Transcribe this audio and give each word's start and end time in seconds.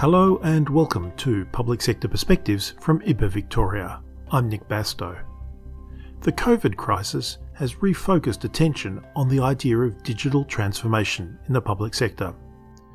Hello 0.00 0.38
and 0.42 0.68
welcome 0.68 1.10
to 1.16 1.46
Public 1.52 1.80
Sector 1.80 2.08
Perspectives 2.08 2.74
from 2.82 3.00
IPA 3.00 3.30
Victoria. 3.30 4.02
I'm 4.30 4.46
Nick 4.46 4.68
Bastow. 4.68 5.18
The 6.20 6.32
COVID 6.32 6.76
crisis 6.76 7.38
has 7.54 7.76
refocused 7.76 8.44
attention 8.44 9.02
on 9.16 9.26
the 9.26 9.40
idea 9.40 9.78
of 9.78 10.02
digital 10.02 10.44
transformation 10.44 11.38
in 11.46 11.54
the 11.54 11.62
public 11.62 11.94
sector, 11.94 12.34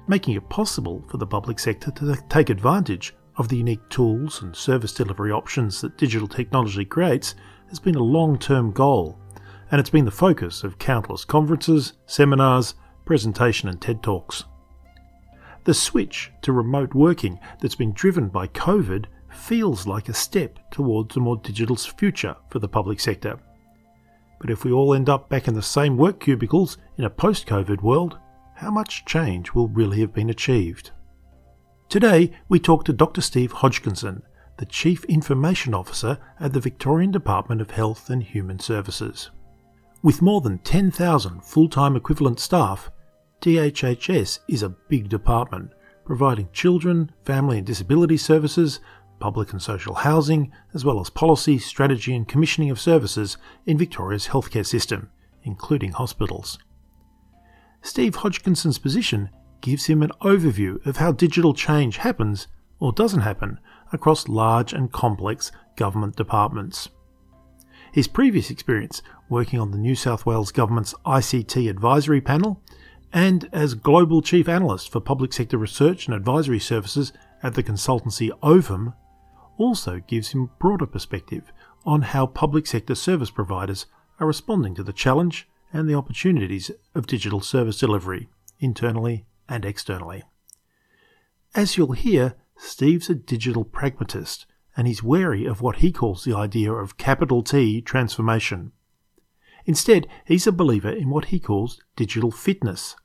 making 0.07 0.35
it 0.35 0.47
possible 0.47 1.03
for 1.09 1.17
the 1.17 1.25
public 1.25 1.57
sector 1.57 1.89
to 1.89 2.15
take 2.29 2.51
advantage 2.51 3.15
of 3.37 3.49
the 3.49 3.57
unique 3.57 3.89
tools 3.89 4.43
and 4.43 4.55
service 4.55 4.93
delivery 4.93 5.31
options 5.31 5.81
that 5.81 5.97
digital 5.97 6.27
technology 6.27 6.85
creates 6.85 7.33
has 7.69 7.79
been 7.79 7.95
a 7.95 8.03
long 8.03 8.37
term 8.37 8.71
goal, 8.71 9.17
and 9.71 9.79
it's 9.79 9.89
been 9.89 10.05
the 10.05 10.11
focus 10.11 10.63
of 10.63 10.77
countless 10.77 11.25
conferences, 11.25 11.93
seminars, 12.05 12.75
presentation, 13.05 13.69
and 13.69 13.81
TED 13.81 14.03
Talks. 14.03 14.43
The 15.63 15.73
switch 15.73 16.31
to 16.41 16.53
remote 16.53 16.95
working 16.95 17.39
that's 17.59 17.75
been 17.75 17.93
driven 17.93 18.29
by 18.29 18.47
COVID 18.47 19.05
feels 19.29 19.85
like 19.85 20.09
a 20.09 20.13
step 20.13 20.57
towards 20.71 21.15
a 21.15 21.19
more 21.19 21.37
digital 21.37 21.75
future 21.75 22.35
for 22.49 22.59
the 22.59 22.67
public 22.67 22.99
sector. 22.99 23.39
But 24.39 24.49
if 24.49 24.63
we 24.63 24.71
all 24.71 24.93
end 24.95 25.07
up 25.07 25.29
back 25.29 25.47
in 25.47 25.53
the 25.53 25.61
same 25.61 25.97
work 25.97 26.19
cubicles 26.19 26.77
in 26.97 27.05
a 27.05 27.09
post 27.09 27.45
COVID 27.45 27.83
world, 27.83 28.17
how 28.55 28.71
much 28.71 29.05
change 29.05 29.53
will 29.53 29.67
really 29.67 30.01
have 30.01 30.13
been 30.13 30.31
achieved? 30.31 30.91
Today, 31.89 32.31
we 32.49 32.59
talk 32.59 32.83
to 32.85 32.93
Dr. 32.93 33.21
Steve 33.21 33.51
Hodgkinson, 33.51 34.23
the 34.57 34.65
Chief 34.65 35.03
Information 35.05 35.73
Officer 35.73 36.17
at 36.39 36.53
the 36.53 36.59
Victorian 36.59 37.11
Department 37.11 37.61
of 37.61 37.71
Health 37.71 38.09
and 38.09 38.23
Human 38.23 38.59
Services. 38.59 39.29
With 40.01 40.21
more 40.21 40.41
than 40.41 40.57
10,000 40.59 41.43
full 41.43 41.69
time 41.69 41.95
equivalent 41.95 42.39
staff, 42.39 42.89
DHHS 43.41 44.39
is 44.47 44.61
a 44.61 44.69
big 44.69 45.09
department, 45.09 45.71
providing 46.05 46.49
children, 46.53 47.11
family 47.25 47.57
and 47.57 47.65
disability 47.65 48.17
services, 48.17 48.79
public 49.19 49.51
and 49.51 49.61
social 49.61 49.95
housing, 49.95 50.51
as 50.75 50.85
well 50.85 50.99
as 50.99 51.09
policy, 51.09 51.57
strategy, 51.57 52.15
and 52.15 52.27
commissioning 52.27 52.69
of 52.69 52.79
services 52.79 53.37
in 53.65 53.79
Victoria's 53.79 54.27
healthcare 54.27 54.65
system, 54.65 55.09
including 55.43 55.91
hospitals. 55.91 56.59
Steve 57.81 58.15
Hodgkinson's 58.15 58.77
position 58.77 59.31
gives 59.61 59.87
him 59.87 60.03
an 60.03 60.11
overview 60.21 60.83
of 60.85 60.97
how 60.97 61.11
digital 61.11 61.55
change 61.55 61.97
happens 61.97 62.47
or 62.79 62.93
doesn't 62.93 63.21
happen 63.21 63.59
across 63.91 64.27
large 64.27 64.71
and 64.71 64.91
complex 64.91 65.51
government 65.75 66.15
departments. 66.15 66.89
His 67.91 68.07
previous 68.07 68.51
experience 68.51 69.01
working 69.29 69.59
on 69.59 69.71
the 69.71 69.77
New 69.77 69.95
South 69.95 70.27
Wales 70.27 70.51
Government's 70.51 70.93
ICT 71.05 71.69
Advisory 71.69 72.21
Panel 72.21 72.61
and 73.13 73.49
as 73.51 73.73
Global 73.73 74.21
Chief 74.21 74.47
Analyst 74.47 74.91
for 74.91 75.01
Public 75.01 75.33
Sector 75.33 75.57
Research 75.57 76.07
and 76.07 76.15
Advisory 76.15 76.59
Services 76.59 77.11
at 77.43 77.55
the 77.55 77.63
consultancy 77.63 78.31
Ovum 78.41 78.93
also 79.57 79.99
gives 80.07 80.29
him 80.29 80.49
broader 80.59 80.85
perspective 80.85 81.51
on 81.85 82.03
how 82.03 82.25
public 82.25 82.65
sector 82.65 82.95
service 82.95 83.29
providers 83.29 83.85
are 84.19 84.27
responding 84.27 84.75
to 84.75 84.83
the 84.83 84.93
challenge 84.93 85.47
and 85.73 85.89
the 85.89 85.95
opportunities 85.95 86.71
of 86.95 87.07
digital 87.07 87.41
service 87.41 87.79
delivery, 87.79 88.29
internally 88.59 89.25
and 89.49 89.65
externally. 89.65 90.23
As 91.53 91.77
you'll 91.77 91.93
hear, 91.93 92.35
Steve's 92.57 93.09
a 93.09 93.15
digital 93.15 93.65
pragmatist 93.65 94.45
and 94.77 94.87
he's 94.87 95.03
wary 95.03 95.45
of 95.45 95.61
what 95.61 95.77
he 95.77 95.91
calls 95.91 96.23
the 96.23 96.35
idea 96.35 96.71
of 96.71 96.97
capital 96.97 97.43
T 97.43 97.81
transformation. 97.81 98.71
Instead, 99.65 100.07
he's 100.25 100.47
a 100.47 100.51
believer 100.51 100.89
in 100.89 101.09
what 101.09 101.25
he 101.25 101.39
calls 101.39 101.81
digital 101.95 102.31
fitness 102.31 102.95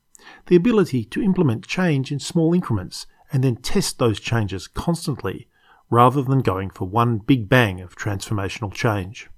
the 0.46 0.56
ability 0.56 1.04
to 1.04 1.22
implement 1.22 1.66
change 1.66 2.10
in 2.12 2.18
small 2.18 2.54
increments 2.54 3.06
and 3.32 3.42
then 3.42 3.56
test 3.56 3.98
those 3.98 4.20
changes 4.20 4.68
constantly 4.68 5.48
rather 5.90 6.22
than 6.22 6.40
going 6.40 6.70
for 6.70 6.86
one 6.86 7.18
big 7.18 7.48
bang 7.48 7.80
of 7.80 7.96
transformational 7.96 8.72
change. 8.72 9.28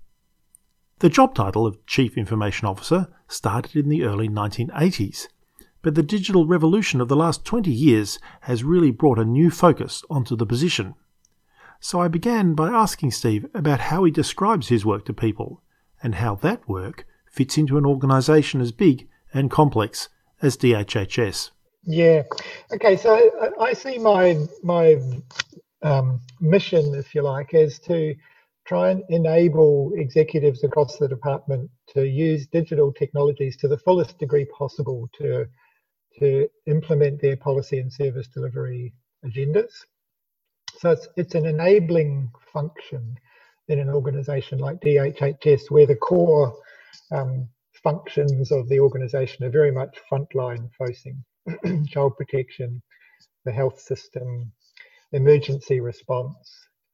The 1.00 1.08
job 1.08 1.34
title 1.34 1.66
of 1.66 1.84
Chief 1.86 2.16
Information 2.16 2.66
Officer 2.66 3.08
started 3.28 3.76
in 3.76 3.88
the 3.88 4.02
early 4.02 4.28
1980s, 4.28 5.28
but 5.82 5.94
the 5.94 6.02
digital 6.02 6.46
revolution 6.46 7.00
of 7.00 7.08
the 7.08 7.16
last 7.16 7.44
20 7.44 7.70
years 7.70 8.18
has 8.42 8.64
really 8.64 8.90
brought 8.90 9.18
a 9.18 9.24
new 9.24 9.50
focus 9.50 10.02
onto 10.10 10.34
the 10.34 10.46
position. 10.46 10.94
So 11.80 12.00
I 12.00 12.08
began 12.08 12.54
by 12.54 12.70
asking 12.70 13.12
Steve 13.12 13.46
about 13.54 13.80
how 13.80 14.02
he 14.02 14.10
describes 14.10 14.68
his 14.68 14.84
work 14.84 15.04
to 15.04 15.12
people 15.12 15.62
and 16.02 16.16
how 16.16 16.34
that 16.36 16.68
work 16.68 17.06
fits 17.30 17.56
into 17.56 17.78
an 17.78 17.86
organisation 17.86 18.60
as 18.60 18.72
big 18.72 19.08
and 19.32 19.50
complex 19.50 20.08
as 20.42 20.56
DHHS. 20.56 21.50
Yeah. 21.84 22.22
Okay. 22.72 22.96
So 22.96 23.30
I, 23.60 23.72
see 23.72 23.98
my 23.98 24.36
my 24.62 25.00
um, 25.82 26.20
mission, 26.40 26.94
if 26.94 27.14
you 27.14 27.22
like, 27.22 27.54
is 27.54 27.78
to 27.80 28.14
try 28.66 28.90
and 28.90 29.02
enable 29.08 29.92
executives 29.96 30.64
across 30.64 30.98
the 30.98 31.08
department 31.08 31.70
to 31.94 32.06
use 32.06 32.46
digital 32.46 32.92
technologies 32.92 33.56
to 33.56 33.68
the 33.68 33.78
fullest 33.78 34.18
degree 34.18 34.46
possible 34.56 35.08
to 35.18 35.46
to 36.18 36.48
implement 36.66 37.20
their 37.22 37.36
policy 37.36 37.78
and 37.78 37.92
service 37.92 38.28
delivery 38.28 38.92
agendas. 39.24 39.72
So 40.78 40.90
it's 40.90 41.08
it's 41.16 41.34
an 41.34 41.46
enabling 41.46 42.30
function 42.52 43.16
in 43.68 43.78
an 43.78 43.90
organisation 43.90 44.58
like 44.58 44.80
DHHS, 44.80 45.70
where 45.70 45.86
the 45.86 45.96
core 45.96 46.54
um, 47.12 47.48
functions 47.88 48.52
of 48.52 48.68
the 48.68 48.78
organization 48.78 49.46
are 49.46 49.50
very 49.60 49.72
much 49.72 49.96
frontline 50.10 50.68
facing 50.80 51.16
child 51.88 52.12
protection, 52.18 52.82
the 53.46 53.52
health 53.52 53.80
system, 53.80 54.52
emergency 55.12 55.80
response, 55.80 56.36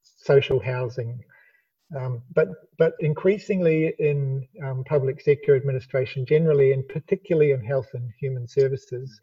social 0.01 0.59
housing. 0.59 1.19
Um, 1.99 2.21
but 2.33 2.47
but 2.77 2.93
increasingly 2.99 3.93
in 3.99 4.47
um, 4.65 4.85
public 4.85 5.19
sector 5.19 5.53
administration 5.55 6.25
generally, 6.25 6.71
and 6.71 6.87
particularly 6.87 7.51
in 7.51 7.61
health 7.73 7.89
and 7.93 8.09
human 8.21 8.47
services, 8.47 9.19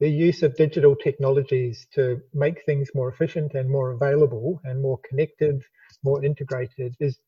the 0.00 0.08
use 0.08 0.42
of 0.42 0.56
digital 0.56 0.96
technologies 0.96 1.86
to 1.94 2.22
make 2.32 2.58
things 2.64 2.88
more 2.94 3.10
efficient 3.10 3.52
and 3.52 3.68
more 3.68 3.90
available 3.92 4.60
and 4.64 4.80
more 4.80 4.98
connected, 5.08 5.62
more 6.02 6.24
integrated 6.24 6.96
is 7.00 7.18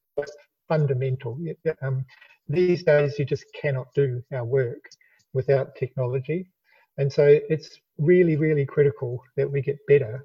fundamental. 0.68 1.38
Um, 1.82 2.04
these 2.48 2.82
days 2.82 3.18
you 3.18 3.24
just 3.24 3.44
cannot 3.60 3.86
do 3.94 4.22
our 4.32 4.44
work 4.44 4.90
without 5.32 5.74
technology. 5.76 6.50
And 6.98 7.12
so 7.12 7.38
it's 7.48 7.78
really, 7.98 8.36
really 8.36 8.66
critical 8.66 9.22
that 9.36 9.50
we 9.50 9.60
get 9.60 9.78
better 9.88 10.22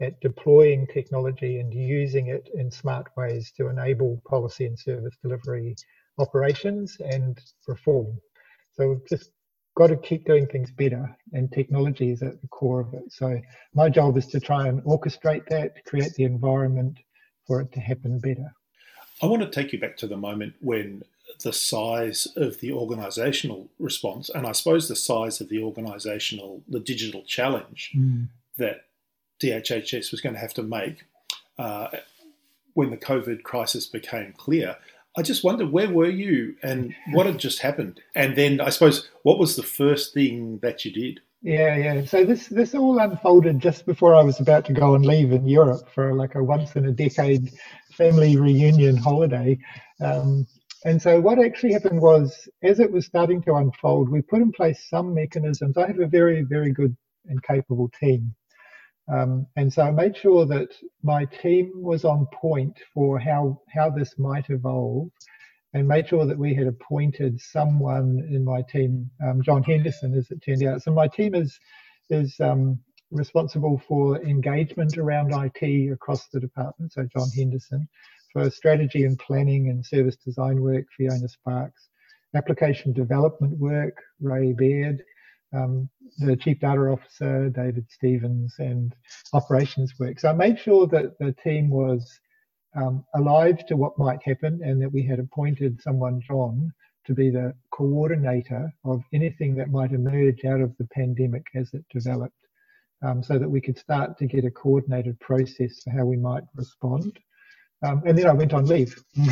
at 0.00 0.20
deploying 0.20 0.86
technology 0.86 1.60
and 1.60 1.72
using 1.72 2.28
it 2.28 2.48
in 2.54 2.70
smart 2.70 3.08
ways 3.16 3.52
to 3.56 3.68
enable 3.68 4.20
policy 4.28 4.66
and 4.66 4.78
service 4.78 5.16
delivery 5.22 5.74
operations 6.18 6.96
and 7.00 7.38
reform. 7.66 8.18
So 8.72 8.88
we've 8.88 9.08
just 9.08 9.30
got 9.74 9.88
to 9.88 9.96
keep 9.96 10.26
doing 10.26 10.46
things 10.46 10.70
better, 10.70 11.16
and 11.32 11.50
technology 11.50 12.10
is 12.10 12.22
at 12.22 12.40
the 12.40 12.48
core 12.48 12.80
of 12.80 12.92
it. 12.94 13.10
So 13.10 13.40
my 13.74 13.88
job 13.88 14.16
is 14.16 14.26
to 14.28 14.40
try 14.40 14.68
and 14.68 14.82
orchestrate 14.82 15.46
that, 15.48 15.84
create 15.86 16.12
the 16.14 16.24
environment 16.24 16.98
for 17.46 17.60
it 17.60 17.72
to 17.72 17.80
happen 17.80 18.18
better. 18.18 18.52
I 19.22 19.26
want 19.26 19.42
to 19.42 19.48
take 19.48 19.72
you 19.72 19.78
back 19.78 19.96
to 19.98 20.06
the 20.06 20.16
moment 20.16 20.54
when 20.60 21.02
the 21.42 21.52
size 21.52 22.28
of 22.36 22.60
the 22.60 22.72
organizational 22.72 23.68
response 23.78 24.28
and 24.28 24.46
I 24.46 24.52
suppose 24.52 24.88
the 24.88 24.96
size 24.96 25.40
of 25.40 25.48
the 25.48 25.62
organizational, 25.62 26.62
the 26.68 26.80
digital 26.80 27.22
challenge 27.22 27.92
mm. 27.96 28.28
that 28.58 28.86
DHHS 29.42 30.10
was 30.10 30.20
going 30.20 30.34
to 30.34 30.40
have 30.40 30.54
to 30.54 30.62
make 30.62 31.04
uh, 31.58 31.88
when 32.74 32.90
the 32.90 32.96
COVID 32.96 33.42
crisis 33.42 33.86
became 33.86 34.32
clear. 34.36 34.76
I 35.16 35.22
just 35.22 35.44
wonder 35.44 35.66
where 35.66 35.90
were 35.90 36.08
you 36.08 36.56
and 36.62 36.94
what 37.10 37.26
had 37.26 37.38
just 37.38 37.60
happened? 37.60 38.00
And 38.14 38.34
then 38.36 38.60
I 38.60 38.70
suppose 38.70 39.10
what 39.22 39.38
was 39.38 39.56
the 39.56 39.62
first 39.62 40.14
thing 40.14 40.58
that 40.62 40.84
you 40.84 40.92
did? 40.92 41.20
Yeah, 41.42 41.76
yeah. 41.76 42.04
So 42.04 42.24
this 42.24 42.46
this 42.46 42.74
all 42.74 43.00
unfolded 43.00 43.58
just 43.58 43.84
before 43.84 44.14
I 44.14 44.22
was 44.22 44.38
about 44.38 44.64
to 44.66 44.72
go 44.72 44.94
and 44.94 45.04
leave 45.04 45.32
in 45.32 45.46
Europe 45.46 45.88
for 45.92 46.14
like 46.14 46.36
a 46.36 46.42
once 46.42 46.76
in 46.76 46.86
a 46.86 46.92
decade 46.92 47.52
family 47.92 48.36
reunion 48.36 48.96
holiday. 48.96 49.58
Um, 50.00 50.46
and 50.84 51.00
so 51.00 51.20
what 51.20 51.38
actually 51.38 51.72
happened 51.72 52.00
was, 52.00 52.48
as 52.62 52.80
it 52.80 52.90
was 52.90 53.06
starting 53.06 53.42
to 53.42 53.54
unfold, 53.54 54.08
we 54.08 54.22
put 54.22 54.42
in 54.42 54.52
place 54.52 54.84
some 54.88 55.14
mechanisms. 55.14 55.76
I 55.76 55.86
have 55.86 56.00
a 56.00 56.06
very, 56.06 56.42
very 56.42 56.72
good 56.72 56.96
and 57.26 57.42
capable 57.42 57.90
team. 58.00 58.34
Um, 59.12 59.46
and 59.56 59.72
so 59.72 59.82
I 59.82 59.90
made 59.90 60.16
sure 60.16 60.46
that 60.46 60.68
my 61.02 61.24
team 61.24 61.70
was 61.74 62.04
on 62.04 62.26
point 62.32 62.78
for 62.94 63.18
how, 63.18 63.60
how 63.72 63.90
this 63.90 64.14
might 64.18 64.48
evolve 64.50 65.10
and 65.74 65.88
made 65.88 66.08
sure 66.08 66.26
that 66.26 66.38
we 66.38 66.54
had 66.54 66.66
appointed 66.66 67.40
someone 67.40 68.26
in 68.30 68.44
my 68.44 68.62
team, 68.62 69.10
um, 69.24 69.42
John 69.42 69.62
Henderson, 69.62 70.14
as 70.14 70.30
it 70.30 70.42
turned 70.44 70.64
out. 70.64 70.82
So 70.82 70.92
my 70.92 71.08
team 71.08 71.34
is, 71.34 71.58
is 72.10 72.38
um, 72.40 72.78
responsible 73.10 73.80
for 73.86 74.22
engagement 74.22 74.98
around 74.98 75.32
IT 75.32 75.92
across 75.92 76.28
the 76.28 76.40
department. 76.40 76.92
So 76.92 77.04
John 77.04 77.28
Henderson 77.34 77.88
for 78.32 78.50
strategy 78.50 79.04
and 79.04 79.18
planning 79.18 79.68
and 79.68 79.84
service 79.84 80.16
design 80.16 80.60
work, 80.60 80.84
Fiona 80.96 81.28
Sparks, 81.28 81.88
application 82.34 82.92
development 82.92 83.58
work, 83.58 83.96
Ray 84.20 84.52
Beard, 84.52 85.02
um, 85.52 85.88
the 86.18 86.36
chief 86.36 86.60
data 86.60 86.80
officer, 86.80 87.50
David 87.50 87.86
Stevens, 87.90 88.54
and 88.58 88.94
operations 89.32 89.92
work. 89.98 90.18
So 90.18 90.30
I 90.30 90.32
made 90.32 90.58
sure 90.58 90.86
that 90.88 91.18
the 91.18 91.32
team 91.44 91.68
was 91.68 92.20
um, 92.74 93.04
alive 93.14 93.66
to 93.66 93.76
what 93.76 93.98
might 93.98 94.22
happen 94.22 94.60
and 94.64 94.80
that 94.80 94.92
we 94.92 95.02
had 95.02 95.18
appointed 95.18 95.80
someone, 95.82 96.22
John, 96.26 96.72
to 97.06 97.14
be 97.14 97.30
the 97.30 97.54
coordinator 97.70 98.72
of 98.84 99.02
anything 99.12 99.54
that 99.56 99.70
might 99.70 99.92
emerge 99.92 100.44
out 100.44 100.60
of 100.60 100.74
the 100.78 100.86
pandemic 100.88 101.44
as 101.54 101.74
it 101.74 101.84
developed 101.92 102.34
um, 103.02 103.22
so 103.22 103.38
that 103.38 103.50
we 103.50 103.60
could 103.60 103.76
start 103.76 104.16
to 104.18 104.26
get 104.26 104.44
a 104.44 104.50
coordinated 104.50 105.18
process 105.20 105.82
for 105.82 105.90
how 105.90 106.04
we 106.04 106.16
might 106.16 106.44
respond. 106.54 107.18
Um, 107.82 108.02
and 108.06 108.16
then 108.16 108.26
I 108.26 108.32
went 108.32 108.54
on 108.54 108.66
leave. 108.66 108.94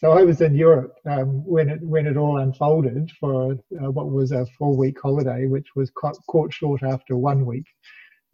so 0.00 0.12
I 0.12 0.22
was 0.22 0.40
in 0.40 0.54
Europe 0.54 0.96
um, 1.06 1.44
when 1.44 1.68
it 1.68 1.80
when 1.82 2.06
it 2.06 2.16
all 2.16 2.38
unfolded 2.38 3.10
for 3.20 3.52
uh, 3.52 3.90
what 3.90 4.10
was 4.10 4.32
a 4.32 4.46
four 4.58 4.76
week 4.76 5.00
holiday, 5.00 5.46
which 5.46 5.68
was 5.76 5.90
caught, 5.90 6.16
caught 6.26 6.52
short 6.52 6.82
after 6.82 7.16
one 7.16 7.46
week, 7.46 7.66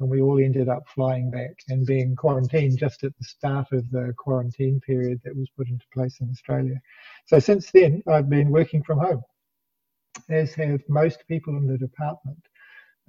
and 0.00 0.08
we 0.08 0.22
all 0.22 0.38
ended 0.38 0.68
up 0.68 0.84
flying 0.94 1.30
back 1.30 1.52
and 1.68 1.86
being 1.86 2.16
quarantined 2.16 2.78
just 2.78 3.04
at 3.04 3.12
the 3.18 3.24
start 3.24 3.66
of 3.72 3.90
the 3.90 4.14
quarantine 4.16 4.80
period 4.80 5.20
that 5.24 5.36
was 5.36 5.50
put 5.56 5.68
into 5.68 5.84
place 5.92 6.18
in 6.20 6.30
Australia. 6.30 6.80
So 7.26 7.38
since 7.38 7.70
then, 7.70 8.02
I've 8.08 8.30
been 8.30 8.50
working 8.50 8.82
from 8.82 8.98
home, 9.00 9.22
as 10.30 10.54
have 10.54 10.80
most 10.88 11.24
people 11.28 11.56
in 11.56 11.66
the 11.66 11.78
department. 11.78 12.38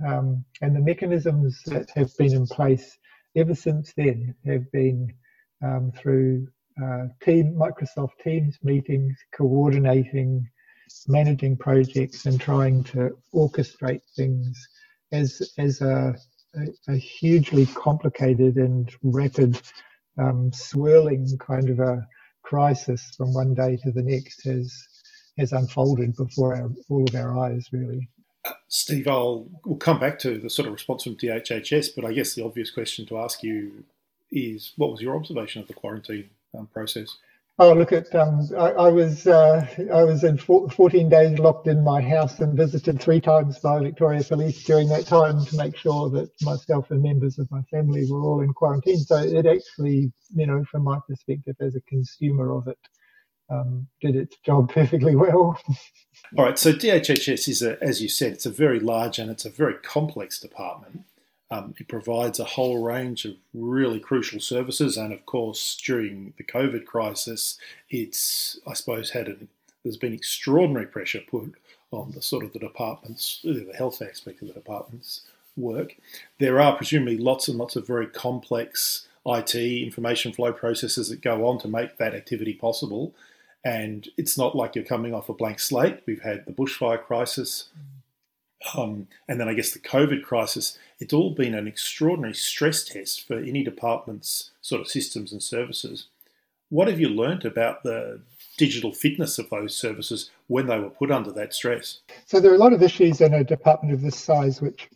Um, 0.06 0.44
and 0.62 0.76
the 0.76 0.82
mechanisms 0.82 1.62
that 1.68 1.90
have 1.92 2.16
been 2.18 2.34
in 2.34 2.48
place 2.48 2.98
ever 3.36 3.56
since 3.56 3.94
then 3.96 4.36
have 4.46 4.70
been 4.72 5.14
um, 5.64 5.92
through 5.98 6.48
uh, 6.82 7.06
team 7.24 7.56
Microsoft 7.56 8.18
Teams 8.24 8.58
meetings, 8.64 9.16
coordinating, 9.34 10.48
managing 11.08 11.58
projects, 11.58 12.26
and 12.26 12.40
trying 12.40 12.84
to 12.86 13.18
orchestrate 13.34 14.02
things 14.16 14.68
as 15.12 15.54
as 15.58 15.82
a, 15.82 16.16
a, 16.56 16.94
a 16.94 16.96
hugely 16.96 17.66
complicated 17.68 18.56
and 18.56 18.92
rapid, 19.04 19.62
um, 20.18 20.52
swirling 20.54 21.28
kind 21.40 21.70
of 21.70 21.80
a 21.80 22.08
crisis 22.44 23.14
from 23.16 23.34
one 23.34 23.54
day 23.54 23.78
to 23.78 23.92
the 23.92 24.04
next 24.04 24.44
has 24.46 24.74
has 25.38 25.54
unfolded 25.54 26.16
before 26.16 26.56
our, 26.56 26.70
all 26.90 27.04
of 27.08 27.16
our 27.16 27.38
eyes, 27.40 27.68
really. 27.72 28.10
Steve, 28.68 29.08
I'll 29.08 29.48
we'll 29.66 29.78
come 29.78 30.00
back 30.00 30.18
to 30.20 30.38
the 30.38 30.50
sort 30.50 30.68
of 30.68 30.74
response 30.74 31.04
from 31.04 31.16
DHHS, 31.16 31.90
but 31.96 32.06
I 32.06 32.14
guess 32.14 32.34
the 32.34 32.46
obvious 32.46 32.72
question 32.72 33.06
to 33.08 33.18
ask 33.20 33.44
you 33.44 33.84
is, 34.32 34.74
what 34.78 34.92
was 34.92 35.02
your 35.02 35.16
observation 35.16 35.62
of 35.62 35.68
the 35.68 35.74
quarantine 35.74 36.30
um, 36.58 36.68
process? 36.68 37.18
Oh, 37.60 37.74
look 37.74 37.92
at 37.92 38.14
um, 38.16 38.50
I, 38.58 38.72
I, 38.72 38.90
was 38.90 39.28
uh, 39.28 39.68
I 39.94 40.04
was 40.04 40.24
in 40.24 40.38
14 40.38 41.10
days 41.10 41.38
locked 41.38 41.68
in 41.68 41.84
my 41.84 42.02
house 42.02 42.40
and 42.40 42.58
visited 42.58 43.00
three 43.00 43.22
times 43.22 43.60
by 43.60 43.80
Victoria 43.80 44.24
Police 44.24 44.64
during 44.64 44.88
that 44.90 45.06
time 45.06 45.46
to 45.46 45.58
make 45.58 45.78
sure 45.78 46.10
that 46.10 46.32
myself 46.42 46.90
and 46.90 47.04
members 47.04 47.38
of 47.38 47.52
my 47.52 47.62
family 47.64 48.10
were 48.10 48.22
all 48.22 48.42
in 48.42 48.52
quarantine. 48.54 49.00
So 49.00 49.18
it 49.18 49.46
actually, 49.46 50.12
you 50.34 50.48
know, 50.48 50.64
from 50.72 50.84
my 50.84 51.00
perspective 51.08 51.56
as 51.60 51.76
a 51.76 51.82
consumer 51.82 52.56
of 52.56 52.68
it, 52.68 52.80
um, 53.52 53.86
did 54.02 54.16
its 54.16 54.38
job 54.46 54.72
perfectly 54.74 55.16
well. 55.16 55.60
All 56.38 56.46
right, 56.46 56.58
so 56.58 56.74
DHHS 56.74 57.48
is, 57.48 57.62
a, 57.62 57.82
as 57.84 58.02
you 58.02 58.10
said, 58.10 58.32
it's 58.32 58.46
a 58.46 58.52
very 58.52 58.80
large 58.80 59.20
and 59.20 59.30
it's 59.30 59.46
a 59.46 59.50
very 59.50 59.76
complex 59.84 60.40
department. 60.40 61.02
Um, 61.52 61.76
it 61.78 61.90
provides 61.90 62.40
a 62.40 62.46
whole 62.46 62.82
range 62.82 63.26
of 63.26 63.36
really 63.54 64.00
crucial 64.00 64.40
services, 64.40 64.98
and 64.98 65.12
of 65.12 65.26
course, 65.26 65.76
during 65.76 66.34
the 66.38 66.44
COVID 66.44 66.86
crisis, 66.86 67.58
it's 67.90 68.60
I 68.66 68.74
suppose 68.74 69.12
had 69.12 69.28
a, 69.28 69.36
there's 69.84 69.98
been 69.98 70.14
extraordinary 70.14 70.88
pressure 70.88 71.22
put 71.30 71.54
on 71.92 72.12
the 72.12 72.22
sort 72.22 72.46
of 72.46 72.54
the 72.54 72.60
department's 72.60 73.42
the 73.44 73.74
health 73.78 74.02
aspect 74.02 74.42
of 74.42 74.48
the 74.48 74.54
department's 74.54 75.22
work. 75.58 75.96
There 76.40 76.60
are 76.62 76.76
presumably 76.76 77.18
lots 77.18 77.48
and 77.48 77.58
lots 77.58 77.76
of 77.76 77.86
very 77.86 78.08
complex 78.08 79.08
IT 79.26 79.56
information 79.56 80.34
flow 80.34 80.54
processes 80.54 81.10
that 81.10 81.22
go 81.22 81.46
on 81.46 81.60
to 81.60 81.68
make 81.68 81.98
that 81.98 82.16
activity 82.16 82.54
possible. 82.54 83.14
And 83.64 84.08
it's 84.18 84.38
not 84.38 84.56
like 84.56 84.76
you're 84.76 84.84
coming 84.84 85.14
off 85.14 85.30
a 85.30 85.34
blank 85.34 85.60
slate. 85.60 86.02
We've 86.08 86.22
had 86.22 86.46
the 86.46 86.52
bushfire 86.52 87.04
crisis, 87.04 87.70
um, 88.76 89.08
and 89.28 89.40
then 89.40 89.48
I 89.48 89.54
guess 89.54 89.72
the 89.72 89.80
COVID 89.80 90.24
crisis. 90.24 90.80
It's 91.02 91.14
all 91.14 91.32
been 91.32 91.56
an 91.56 91.68
extraordinary 91.68 92.36
stress 92.36 92.86
test 92.86 93.28
for 93.28 93.38
any 93.38 93.64
department's 93.64 94.52
sort 94.62 94.82
of 94.82 94.88
systems 94.88 95.32
and 95.32 95.42
services. 95.42 96.08
What 96.70 96.88
have 96.88 97.00
you 97.00 97.10
learnt 97.10 97.44
about 97.44 97.84
the 97.84 98.22
digital 98.58 98.94
fitness 98.94 99.40
of 99.40 99.50
those 99.50 99.76
services 99.76 100.30
when 100.48 100.68
they 100.68 100.80
were 100.80 100.92
put 100.92 101.12
under 101.12 101.32
that 101.32 101.54
stress? 101.54 102.02
So 102.28 102.40
there 102.40 102.52
are 102.52 102.56
a 102.56 102.60
lot 102.60 102.72
of 102.72 102.84
issues 102.84 103.20
in 103.20 103.34
a 103.34 103.44
department 103.44 103.94
of 103.94 104.02
this 104.02 104.16
size 104.16 104.62
which 104.62 104.90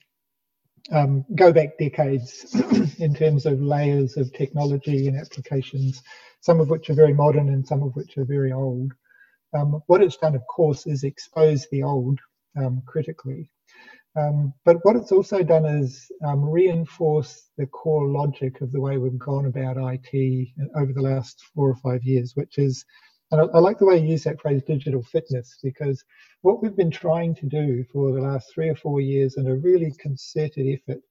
um, 0.92 1.25
go 1.34 1.52
back 1.52 1.78
decades 1.80 2.54
in 3.00 3.16
terms 3.16 3.48
of 3.48 3.60
layers 3.60 4.16
of 4.16 4.31
technology 4.31 5.07
and 5.07 5.19
applications 5.19 6.04
some 6.46 6.60
of 6.60 6.69
which 6.69 6.92
are 6.92 6.94
very 6.94 7.13
modern 7.13 7.50
and 7.50 7.66
some 7.66 7.81
of 7.81 7.96
which 7.96 8.19
are 8.19 8.24
very 8.24 8.52
old. 8.52 8.94
Um, 9.56 9.81
what 9.88 10.04
it's 10.04 10.18
done, 10.18 10.36
of 10.36 10.46
course, 10.46 10.86
is 10.86 11.04
expose 11.04 11.68
the 11.72 11.81
old 11.81 12.19
um, 12.56 12.84
critically. 12.86 13.50
Um, 14.17 14.53
but 14.63 14.77
what 14.83 14.95
it's 14.95 15.12
also 15.12 15.44
done 15.44 15.65
is 15.65 16.09
um, 16.25 16.50
reinforce 16.50 17.50
the 17.57 17.67
core 17.67 18.07
logic 18.07 18.62
of 18.62 18.71
the 18.71 18.79
way 18.79 18.97
we've 18.97 19.19
gone 19.19 19.45
about 19.45 19.77
IT 19.77 20.47
over 20.75 20.94
the 20.94 21.01
last 21.01 21.44
four 21.53 21.69
or 21.69 21.75
five 21.75 22.03
years, 22.03 22.33
which 22.35 22.57
is, 22.57 22.85
and 23.31 23.41
I, 23.41 23.45
I 23.45 23.59
like 23.59 23.77
the 23.77 23.85
way 23.85 23.97
you 23.97 24.12
use 24.12 24.23
that 24.23 24.39
phrase, 24.39 24.62
digital 24.63 25.03
fitness, 25.03 25.59
because 25.62 26.03
what 26.41 26.63
we've 26.63 26.77
been 26.77 26.91
trying 26.91 27.35
to 27.35 27.45
do 27.45 27.83
for 27.91 28.13
the 28.13 28.21
last 28.21 28.53
three 28.53 28.69
or 28.69 28.75
four 28.75 29.01
years 29.01 29.35
in 29.35 29.47
a 29.47 29.56
really 29.56 29.91
concerted 30.00 30.65
effort 30.65 31.01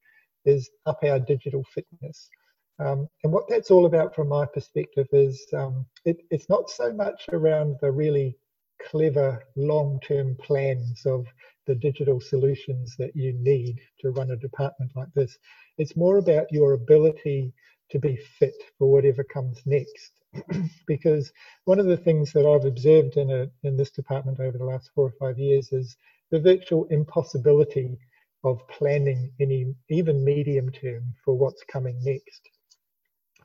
is 0.46 0.70
up 0.86 1.00
our 1.02 1.18
digital 1.18 1.64
fitness. 1.74 2.30
Um, 2.78 3.08
and 3.22 3.32
what 3.32 3.48
that's 3.48 3.70
all 3.70 3.86
about 3.86 4.14
from 4.14 4.28
my 4.28 4.46
perspective 4.46 5.06
is 5.12 5.46
um, 5.54 5.86
it, 6.04 6.18
it's 6.30 6.48
not 6.48 6.70
so 6.70 6.92
much 6.92 7.26
around 7.32 7.76
the 7.80 7.90
really 7.90 8.36
clever 8.82 9.42
long 9.56 10.00
term 10.00 10.36
plans 10.40 11.06
of 11.06 11.26
the 11.66 11.74
digital 11.74 12.20
solutions 12.20 12.96
that 12.96 13.14
you 13.14 13.32
need 13.32 13.80
to 14.00 14.10
run 14.10 14.30
a 14.30 14.36
department 14.36 14.92
like 14.94 15.12
this. 15.14 15.38
It's 15.78 15.96
more 15.96 16.18
about 16.18 16.52
your 16.52 16.72
ability 16.72 17.52
to 17.90 17.98
be 17.98 18.16
fit 18.16 18.54
for 18.78 18.90
whatever 18.90 19.24
comes 19.24 19.60
next. 19.66 20.12
because 20.86 21.32
one 21.64 21.78
of 21.78 21.86
the 21.86 21.96
things 21.96 22.32
that 22.32 22.46
I've 22.46 22.64
observed 22.64 23.16
in, 23.16 23.30
a, 23.30 23.48
in 23.66 23.76
this 23.76 23.90
department 23.90 24.40
over 24.40 24.58
the 24.58 24.64
last 24.64 24.90
four 24.94 25.06
or 25.06 25.12
five 25.18 25.38
years 25.38 25.72
is 25.72 25.96
the 26.30 26.40
virtual 26.40 26.86
impossibility 26.86 27.98
of 28.42 28.66
planning 28.68 29.30
any 29.40 29.74
even 29.88 30.24
medium 30.24 30.70
term 30.70 31.14
for 31.24 31.34
what's 31.34 31.62
coming 31.64 31.96
next 32.02 32.50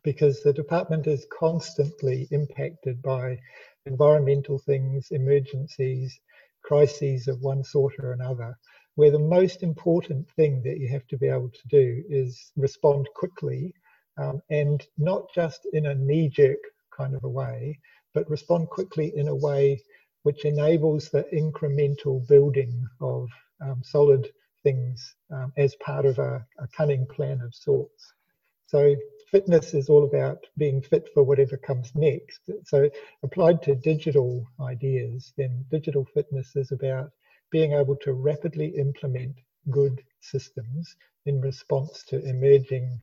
because 0.04 0.42
the 0.42 0.54
department 0.54 1.08
is 1.08 1.28
constantly 1.38 2.28
impacted 2.32 3.02
by 3.02 3.38
environmental 3.86 4.58
things, 4.58 5.08
emergencies, 5.12 6.20
crises 6.70 7.28
of 7.28 7.42
one 7.42 7.64
sort 7.64 7.96
or 7.98 8.14
another, 8.14 8.56
where 8.94 9.10
the 9.10 9.28
most 9.38 9.64
important 9.64 10.30
thing 10.36 10.62
that 10.64 10.78
you 10.78 10.88
have 10.88 11.08
to 11.08 11.18
be 11.18 11.28
able 11.28 11.50
to 11.50 11.68
do 11.68 12.04
is 12.08 12.52
respond 12.56 13.08
quickly 13.16 13.74
um, 14.22 14.40
and 14.52 14.86
not 15.00 15.24
just 15.34 15.62
in 15.74 15.88
a 15.88 15.96
knee 15.96 16.30
jerk 16.30 16.60
kind 16.96 17.16
of 17.16 17.24
a 17.24 17.30
way, 17.42 17.80
but 18.14 18.30
respond 18.30 18.70
quickly 18.70 19.12
in 19.16 19.30
a 19.30 19.36
way 19.36 19.82
which 20.22 20.46
enables 20.46 21.10
the 21.10 21.26
incremental 21.34 22.28
building 22.28 22.86
of 23.02 23.28
um, 23.66 23.82
solid 23.84 24.30
things 24.62 25.16
um, 25.34 25.52
as 25.58 25.74
part 25.78 26.06
of 26.06 26.20
a, 26.20 26.46
a 26.60 26.68
cunning 26.78 27.08
plan 27.08 27.42
of 27.42 27.56
sorts. 27.56 28.14
So 28.68 28.96
fitness 29.32 29.74
is 29.74 29.90
all 29.90 30.04
about 30.06 30.46
being 30.58 30.82
fit 30.82 31.10
for 31.14 31.24
whatever 31.24 31.58
comes 31.58 31.92
next. 31.96 32.50
So 32.66 32.90
applied 33.24 33.62
to 33.64 33.76
digital 33.76 34.46
ideas, 34.60 35.34
then 35.38 35.66
digital 35.72 36.06
fitness 36.14 36.56
is 36.56 36.72
about 36.72 37.12
being 37.52 37.74
able 37.74 37.96
to 37.98 38.14
rapidly 38.14 38.68
implement 38.78 39.36
good 39.70 40.02
systems 40.22 40.96
in 41.26 41.42
response 41.42 42.04
to 42.06 42.24
emerging 42.26 43.00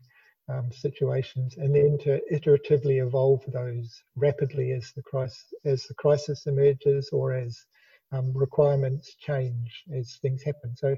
um, 0.48 0.70
situations 0.70 1.56
and 1.56 1.74
then 1.74 1.98
to 1.98 2.20
iteratively 2.32 3.04
evolve 3.04 3.42
those 3.48 4.02
rapidly 4.14 4.72
as 4.72 4.92
the 4.92 5.02
crisis, 5.02 5.52
as 5.64 5.84
the 5.84 5.94
crisis 5.94 6.46
emerges 6.46 7.10
or 7.12 7.32
as 7.32 7.64
um, 8.12 8.32
requirements 8.34 9.14
change 9.16 9.82
as 9.94 10.18
things 10.22 10.42
happen. 10.42 10.76
So 10.76 10.96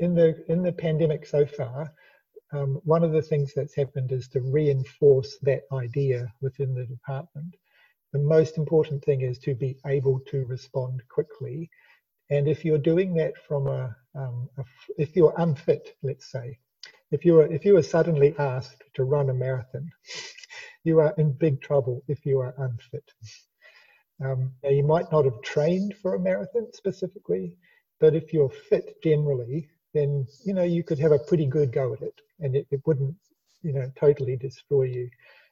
in 0.00 0.14
the 0.14 0.44
in 0.48 0.62
the 0.62 0.72
pandemic 0.72 1.26
so 1.26 1.46
far, 1.46 1.92
um, 2.52 2.80
one 2.84 3.04
of 3.04 3.12
the 3.12 3.22
things 3.22 3.52
that's 3.54 3.74
happened 3.74 4.12
is 4.12 4.28
to 4.28 4.40
reinforce 4.40 5.38
that 5.42 5.62
idea 5.72 6.32
within 6.40 6.74
the 6.74 6.84
department. 6.84 7.54
The 8.12 8.18
most 8.18 8.58
important 8.58 9.04
thing 9.04 9.20
is 9.20 9.38
to 9.40 9.54
be 9.54 9.76
able 9.86 10.20
to 10.30 10.44
respond 10.46 11.02
quickly. 11.08 11.70
And 12.28 12.48
if 12.48 12.64
you're 12.64 12.78
doing 12.78 13.14
that 13.14 13.34
from 13.46 13.68
a, 13.68 13.94
um, 14.16 14.48
a 14.58 14.64
if 14.98 15.14
you're 15.14 15.34
unfit, 15.38 15.96
let's 16.02 16.30
say, 16.30 16.58
if 17.12 17.24
you 17.24 17.40
are 17.40 17.46
if 17.46 17.64
you 17.64 17.76
are 17.76 17.82
suddenly 17.82 18.34
asked 18.38 18.82
to 18.94 19.04
run 19.04 19.30
a 19.30 19.34
marathon, 19.34 19.88
you 20.84 20.98
are 21.00 21.14
in 21.18 21.32
big 21.32 21.60
trouble 21.60 22.02
if 22.08 22.26
you 22.26 22.40
are 22.40 22.54
unfit. 22.58 23.04
Um, 24.24 24.52
now 24.62 24.70
you 24.70 24.82
might 24.82 25.10
not 25.10 25.24
have 25.24 25.40
trained 25.42 25.94
for 26.02 26.14
a 26.14 26.20
marathon 26.20 26.66
specifically, 26.72 27.56
but 28.00 28.14
if 28.14 28.32
you're 28.32 28.50
fit 28.50 29.02
generally, 29.02 29.68
then 29.94 30.26
you 30.44 30.54
know 30.54 30.62
you 30.62 30.82
could 30.82 30.98
have 30.98 31.12
a 31.12 31.18
pretty 31.18 31.46
good 31.46 31.72
go 31.72 31.94
at 31.94 32.02
it, 32.02 32.20
and 32.40 32.56
it, 32.56 32.66
it 32.70 32.80
wouldn't 32.86 33.14
you 33.62 33.72
know 33.72 33.90
totally 33.98 34.36
destroy 34.36 34.84
you. 34.84 35.08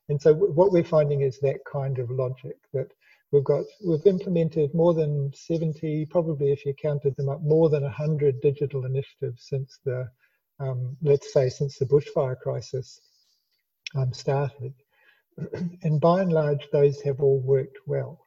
And 0.09 0.21
so 0.21 0.33
what 0.35 0.73
we're 0.73 0.85
finding 0.85 1.21
is 1.21 1.38
that 1.40 1.59
kind 1.71 1.99
of 1.99 2.11
logic 2.11 2.57
that 2.73 2.88
we've 3.30 3.45
got 3.45 3.64
we've 3.85 4.07
implemented 4.07 4.75
more 4.75 4.95
than 4.95 5.33
70, 5.35 6.07
probably 6.07 6.50
if 6.50 6.64
you 6.64 6.75
counted 6.75 7.14
them 7.16 7.28
up, 7.28 7.42
more 7.42 7.68
than 7.68 7.83
100 7.83 8.40
digital 8.40 8.85
initiatives 8.87 9.47
since 9.49 9.78
the 9.85 10.09
um, 10.61 10.97
let's 11.02 11.33
say 11.33 11.49
since 11.49 11.78
the 11.78 11.87
bushfire 11.87 12.38
crisis 12.38 13.00
um, 13.95 14.12
started. 14.12 14.75
and 15.83 16.00
by 16.00 16.23
and 16.23 16.33
large, 16.33 16.68
those 16.73 17.00
have 17.02 17.21
all 17.21 17.40
worked 17.40 17.78
well. 17.87 18.26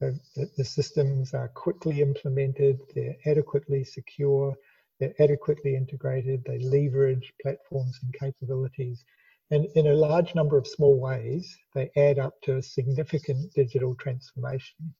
The, 0.00 0.20
the, 0.58 0.64
systems 0.64 1.32
are 1.32 1.48
quickly 1.48 2.02
implemented, 2.02 2.78
they're 2.94 3.16
adequately 3.24 3.82
secure, 3.82 4.54
they're 4.98 5.14
adequately 5.20 5.76
integrated, 5.76 6.42
they 6.44 6.58
leverage 6.58 7.32
platforms 7.42 7.98
and 8.02 8.14
capabilities. 8.14 9.04
And 9.50 9.66
in 9.74 9.88
a 9.88 9.94
large 9.94 10.34
number 10.34 10.56
of 10.56 10.66
small 10.66 10.98
ways, 10.98 11.56
they 11.74 11.90
add 11.96 12.18
up 12.18 12.34
to 12.42 12.56
a 12.56 12.62
significant 12.62 13.52
digital 13.54 13.94
transformation. 13.94 14.94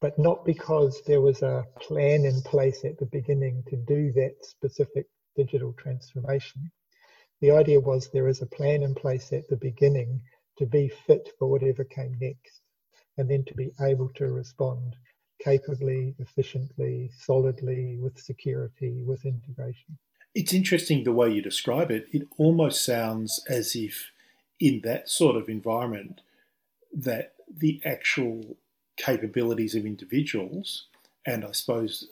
But 0.00 0.18
not 0.18 0.44
because 0.44 1.02
there 1.06 1.20
was 1.20 1.42
a 1.42 1.66
plan 1.80 2.24
in 2.24 2.40
place 2.42 2.84
at 2.84 2.98
the 2.98 3.06
beginning 3.06 3.64
to 3.68 3.76
do 3.76 4.12
that 4.12 4.36
specific 4.42 5.06
digital 5.36 5.72
transformation. 5.74 6.70
The 7.40 7.50
idea 7.50 7.80
was 7.80 8.08
there 8.08 8.28
is 8.28 8.42
a 8.42 8.46
plan 8.46 8.82
in 8.82 8.94
place 8.94 9.32
at 9.32 9.48
the 9.48 9.56
beginning 9.56 10.22
to 10.58 10.66
be 10.66 10.88
fit 10.88 11.30
for 11.38 11.48
whatever 11.48 11.84
came 11.84 12.16
next, 12.20 12.60
and 13.16 13.30
then 13.30 13.44
to 13.46 13.54
be 13.54 13.72
able 13.80 14.10
to 14.16 14.26
respond 14.26 14.94
capably, 15.42 16.14
efficiently, 16.18 17.10
solidly, 17.18 17.96
with 18.00 18.18
security, 18.18 19.02
with 19.04 19.24
integration. 19.24 19.98
It's 20.34 20.52
interesting 20.52 21.02
the 21.02 21.12
way 21.12 21.30
you 21.30 21.42
describe 21.42 21.90
it. 21.90 22.08
It 22.12 22.28
almost 22.38 22.84
sounds 22.84 23.44
as 23.48 23.74
if, 23.74 24.10
in 24.60 24.82
that 24.84 25.08
sort 25.08 25.36
of 25.36 25.48
environment, 25.48 26.20
that 26.92 27.32
the 27.54 27.80
actual 27.84 28.56
capabilities 28.96 29.74
of 29.74 29.86
individuals 29.86 30.86
and 31.26 31.44
I 31.44 31.52
suppose 31.52 32.08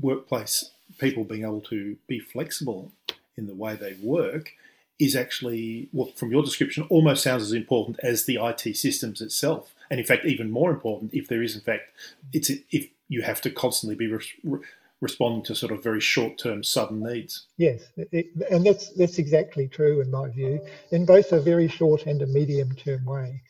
workplace 0.00 0.70
people 0.98 1.24
being 1.24 1.42
able 1.42 1.60
to 1.62 1.96
be 2.06 2.18
flexible 2.20 2.92
in 3.36 3.46
the 3.46 3.54
way 3.54 3.74
they 3.74 3.96
work 4.02 4.52
is 4.98 5.14
actually, 5.14 5.88
well, 5.92 6.12
from 6.16 6.30
your 6.30 6.42
description, 6.42 6.86
almost 6.88 7.22
sounds 7.22 7.42
as 7.42 7.52
important 7.52 7.98
as 8.02 8.24
the 8.24 8.38
IT 8.40 8.76
systems 8.76 9.20
itself. 9.20 9.74
And 9.90 10.00
in 10.00 10.06
fact, 10.06 10.24
even 10.24 10.50
more 10.50 10.70
important 10.70 11.14
if 11.14 11.28
there 11.28 11.42
is, 11.42 11.54
in 11.54 11.62
fact, 11.62 11.84
it's 12.32 12.50
if 12.70 12.88
you 13.08 13.22
have 13.22 13.40
to 13.42 13.50
constantly 13.50 13.96
be 13.96 14.08
re- 14.08 14.60
responding 15.00 15.42
to 15.44 15.54
sort 15.54 15.72
of 15.72 15.82
very 15.82 16.00
short-term, 16.00 16.64
sudden 16.64 17.02
needs. 17.02 17.46
Yes, 17.56 17.82
it, 17.96 18.26
and 18.50 18.64
that's 18.64 18.90
that's 18.94 19.18
exactly 19.18 19.68
true 19.68 20.00
in 20.00 20.10
my 20.10 20.28
view, 20.30 20.64
in 20.90 21.04
both 21.04 21.32
a 21.32 21.40
very 21.40 21.68
short 21.68 22.06
and 22.06 22.22
a 22.22 22.26
medium-term 22.26 23.04
way. 23.04 23.42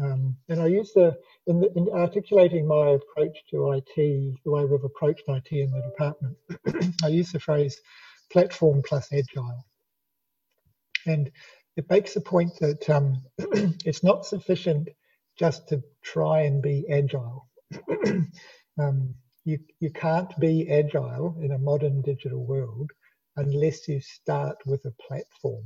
Um, 0.00 0.36
and 0.48 0.60
I 0.60 0.66
use 0.66 0.92
the 0.92 1.16
in, 1.46 1.60
the, 1.60 1.72
in, 1.74 1.88
articulating 1.88 2.66
my 2.66 2.90
approach 2.90 3.38
to 3.50 3.72
IT, 3.72 3.94
the 3.96 4.50
way 4.50 4.64
we've 4.64 4.84
approached 4.84 5.24
IT 5.28 5.50
in 5.50 5.70
the 5.70 5.82
department, 5.82 6.36
I 7.04 7.08
use 7.08 7.32
the 7.32 7.40
phrase 7.40 7.80
platform 8.30 8.82
plus 8.86 9.08
agile. 9.12 9.64
And 11.06 11.30
it 11.76 11.88
makes 11.88 12.14
the 12.14 12.20
point 12.20 12.52
that 12.60 12.88
um, 12.90 13.22
it's 13.84 14.02
not 14.02 14.26
sufficient 14.26 14.88
just 15.38 15.68
to 15.68 15.82
try 16.02 16.42
and 16.42 16.62
be 16.62 16.84
agile. 16.90 17.48
um, 18.78 19.14
you, 19.44 19.58
you 19.80 19.90
can't 19.90 20.38
be 20.38 20.70
agile 20.70 21.36
in 21.40 21.52
a 21.52 21.58
modern 21.58 22.02
digital 22.02 22.44
world 22.44 22.90
unless 23.36 23.88
you 23.88 24.00
start 24.00 24.56
with 24.66 24.84
a 24.84 24.94
platform. 25.06 25.64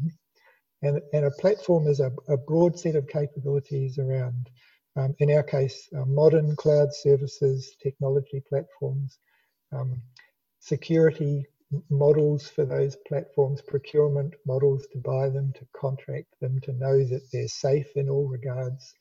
And, 0.82 1.00
and 1.12 1.24
a 1.24 1.30
platform 1.30 1.86
is 1.86 2.00
a, 2.00 2.12
a 2.28 2.36
broad 2.36 2.78
set 2.78 2.96
of 2.96 3.08
capabilities 3.08 3.98
around, 3.98 4.50
um, 4.96 5.14
in 5.20 5.30
our 5.30 5.42
case, 5.42 5.88
uh, 5.96 6.04
modern 6.04 6.54
cloud 6.56 6.92
services, 6.92 7.74
technology 7.82 8.42
platforms, 8.48 9.18
um, 9.72 10.02
security 10.60 11.46
models 11.88 12.48
for 12.48 12.64
those 12.64 12.96
platforms, 13.08 13.62
procurement 13.62 14.34
models 14.46 14.86
to 14.92 14.98
buy 14.98 15.28
them, 15.28 15.52
to 15.54 15.66
contract 15.74 16.28
them, 16.40 16.60
to 16.60 16.72
know 16.74 17.02
that 17.04 17.22
they're 17.32 17.48
safe 17.48 17.96
in 17.96 18.10
all 18.10 18.28
regards, 18.28 18.94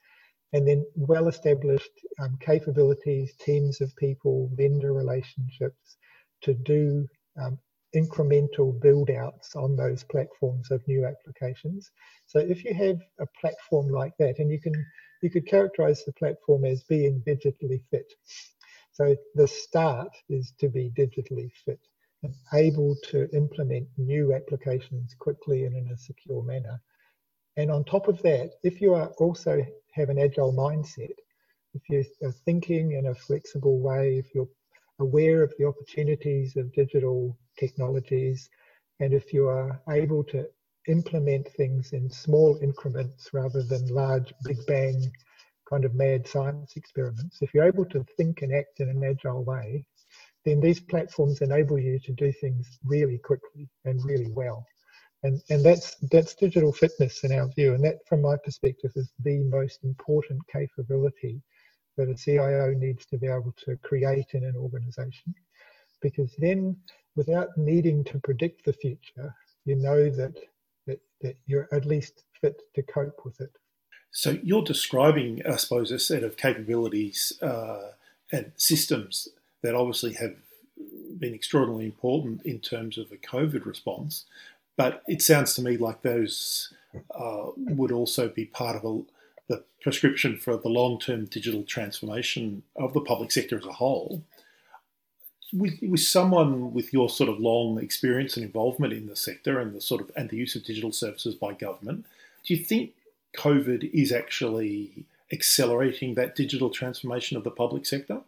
and 0.53 0.67
then 0.67 0.85
well 0.95 1.27
established 1.27 1.91
um, 2.19 2.37
capabilities, 2.39 3.33
teams 3.39 3.81
of 3.81 3.95
people, 3.95 4.49
vendor 4.53 4.93
relationships 4.93 5.97
to 6.41 6.53
do 6.53 7.07
um, 7.41 7.57
incremental 7.95 8.79
build 8.81 9.09
outs 9.09 9.55
on 9.55 9.75
those 9.75 10.03
platforms 10.03 10.71
of 10.71 10.85
new 10.87 11.05
applications. 11.05 11.91
So 12.27 12.39
if 12.39 12.63
you 12.63 12.73
have 12.73 12.99
a 13.19 13.25
platform 13.39 13.89
like 13.89 14.13
that, 14.19 14.39
and 14.39 14.49
you 14.51 14.59
can 14.59 14.73
you 15.21 15.29
could 15.29 15.47
characterize 15.47 16.03
the 16.03 16.13
platform 16.13 16.65
as 16.65 16.83
being 16.83 17.21
digitally 17.27 17.81
fit. 17.91 18.11
So 18.91 19.15
the 19.35 19.47
start 19.47 20.09
is 20.29 20.53
to 20.59 20.69
be 20.69 20.91
digitally 20.97 21.51
fit 21.65 21.79
and 22.23 22.33
able 22.53 22.95
to 23.09 23.29
implement 23.33 23.87
new 23.97 24.33
applications 24.33 25.15
quickly 25.19 25.65
and 25.65 25.75
in 25.75 25.91
a 25.91 25.97
secure 25.97 26.43
manner. 26.43 26.81
And 27.57 27.71
on 27.71 27.83
top 27.83 28.07
of 28.07 28.21
that, 28.23 28.51
if 28.63 28.81
you 28.81 28.93
are 28.93 29.09
also 29.17 29.65
have 29.93 30.09
an 30.09 30.19
agile 30.19 30.53
mindset, 30.53 31.15
if 31.73 31.81
you 31.89 32.03
are 32.23 32.31
thinking 32.45 32.93
in 32.93 33.07
a 33.07 33.15
flexible 33.15 33.79
way, 33.79 34.17
if 34.17 34.33
you're 34.35 34.49
aware 34.99 35.41
of 35.43 35.53
the 35.57 35.65
opportunities 35.65 36.55
of 36.57 36.73
digital 36.73 37.37
technologies, 37.57 38.49
and 38.99 39.13
if 39.13 39.33
you 39.33 39.47
are 39.47 39.81
able 39.89 40.23
to 40.25 40.47
implement 40.87 41.47
things 41.57 41.93
in 41.93 42.09
small 42.09 42.57
increments 42.61 43.29
rather 43.33 43.63
than 43.63 43.87
large 43.87 44.33
big 44.43 44.57
bang 44.65 45.11
kind 45.69 45.85
of 45.85 45.95
mad 45.95 46.27
science 46.27 46.73
experiments, 46.75 47.37
if 47.41 47.53
you're 47.53 47.67
able 47.67 47.85
to 47.85 48.03
think 48.17 48.41
and 48.41 48.53
act 48.53 48.79
in 48.79 48.89
an 48.89 49.03
agile 49.03 49.43
way, 49.43 49.85
then 50.43 50.59
these 50.59 50.79
platforms 50.79 51.41
enable 51.41 51.79
you 51.79 51.99
to 51.99 52.11
do 52.13 52.31
things 52.31 52.79
really 52.83 53.17
quickly 53.19 53.69
and 53.85 54.03
really 54.03 54.31
well. 54.31 54.65
And, 55.23 55.41
and 55.49 55.63
that's 55.63 55.95
that's 56.11 56.33
digital 56.33 56.73
fitness 56.73 57.23
in 57.23 57.31
our 57.31 57.47
view. 57.49 57.75
And 57.75 57.83
that, 57.83 57.99
from 58.07 58.21
my 58.21 58.37
perspective, 58.43 58.91
is 58.95 59.11
the 59.19 59.39
most 59.39 59.83
important 59.83 60.41
capability 60.47 61.41
that 61.97 62.09
a 62.09 62.15
CIO 62.15 62.73
needs 62.73 63.05
to 63.07 63.17
be 63.17 63.27
able 63.27 63.53
to 63.65 63.77
create 63.77 64.33
in 64.33 64.43
an 64.43 64.55
organization. 64.55 65.35
Because 66.01 66.33
then, 66.39 66.75
without 67.15 67.49
needing 67.55 68.03
to 68.05 68.19
predict 68.19 68.65
the 68.65 68.73
future, 68.73 69.35
you 69.65 69.75
know 69.75 70.09
that, 70.09 70.33
that, 70.87 70.99
that 71.21 71.37
you're 71.45 71.69
at 71.71 71.85
least 71.85 72.23
fit 72.39 72.59
to 72.73 72.81
cope 72.83 73.23
with 73.23 73.39
it. 73.41 73.55
So 74.11 74.37
you're 74.43 74.63
describing, 74.63 75.41
I 75.45 75.55
suppose, 75.55 75.91
a 75.91 75.99
set 75.99 76.23
of 76.23 76.35
capabilities 76.35 77.33
uh, 77.41 77.91
and 78.31 78.51
systems 78.57 79.29
that 79.61 79.75
obviously 79.75 80.13
have 80.13 80.35
been 81.17 81.33
extraordinarily 81.33 81.85
important 81.85 82.41
in 82.43 82.59
terms 82.59 82.97
of 82.97 83.09
the 83.09 83.17
COVID 83.17 83.65
response. 83.65 84.25
But 84.77 85.03
it 85.07 85.21
sounds 85.21 85.53
to 85.55 85.61
me 85.61 85.77
like 85.77 86.01
those 86.01 86.73
uh, 87.13 87.47
would 87.57 87.91
also 87.91 88.29
be 88.29 88.45
part 88.45 88.75
of 88.75 88.85
a, 88.85 89.01
the 89.47 89.63
prescription 89.81 90.37
for 90.37 90.57
the 90.57 90.69
long 90.69 90.99
term 90.99 91.25
digital 91.25 91.63
transformation 91.63 92.63
of 92.75 92.93
the 92.93 93.01
public 93.01 93.31
sector 93.31 93.57
as 93.57 93.65
a 93.65 93.73
whole. 93.73 94.23
With, 95.53 95.79
with 95.81 95.99
someone 95.99 96.73
with 96.73 96.93
your 96.93 97.09
sort 97.09 97.29
of 97.29 97.39
long 97.39 97.77
experience 97.77 98.37
and 98.37 98.45
involvement 98.45 98.93
in 98.93 99.07
the 99.07 99.17
sector 99.17 99.59
and 99.59 99.75
the 99.75 99.81
sort 99.81 99.99
of 99.99 100.09
and 100.15 100.29
the 100.29 100.37
use 100.37 100.55
of 100.55 100.63
digital 100.63 100.93
services 100.93 101.35
by 101.35 101.53
government, 101.53 102.05
do 102.45 102.53
you 102.53 102.63
think 102.63 102.93
COVID 103.37 103.89
is 103.93 104.11
actually 104.11 105.05
accelerating 105.31 106.15
that 106.15 106.35
digital 106.35 106.69
transformation 106.69 107.37
of 107.37 107.43
the 107.43 107.51
public 107.51 107.85
sector? 107.85 108.21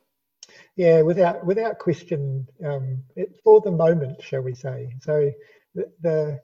Yeah, 0.75 1.01
without 1.01 1.45
without 1.45 1.79
question, 1.79 2.47
um, 2.65 2.97
it, 3.15 3.39
for 3.43 3.61
the 3.61 3.71
moment, 3.71 4.21
shall 4.21 4.41
we 4.41 4.55
say. 4.55 4.93
So, 5.01 5.31
the, 5.75 6.39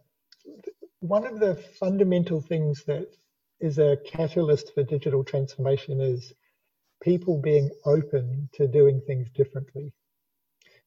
one 1.00 1.26
of 1.26 1.40
the 1.40 1.56
fundamental 1.80 2.42
things 2.42 2.84
that 2.86 3.08
is 3.60 3.78
a 3.78 3.98
catalyst 4.06 4.74
for 4.74 4.84
digital 4.84 5.24
transformation 5.24 6.02
is 6.02 6.34
people 7.02 7.42
being 7.42 7.70
open 7.86 8.50
to 8.54 8.68
doing 8.68 9.02
things 9.06 9.30
differently, 9.32 9.94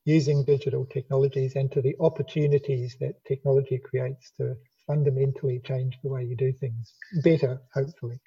using 0.04 0.44
digital 0.44 0.86
technologies 0.86 1.56
and 1.56 1.70
to 1.72 1.80
the 1.80 1.96
opportunities 2.00 2.96
that 3.00 3.24
technology 3.26 3.78
creates 3.78 4.32
to 4.36 4.56
fundamentally 4.86 5.60
change 5.64 5.98
the 6.02 6.08
way 6.08 6.24
you 6.24 6.36
do 6.36 6.52
things 6.52 6.94
better, 7.22 7.60
hopefully. 7.72 8.18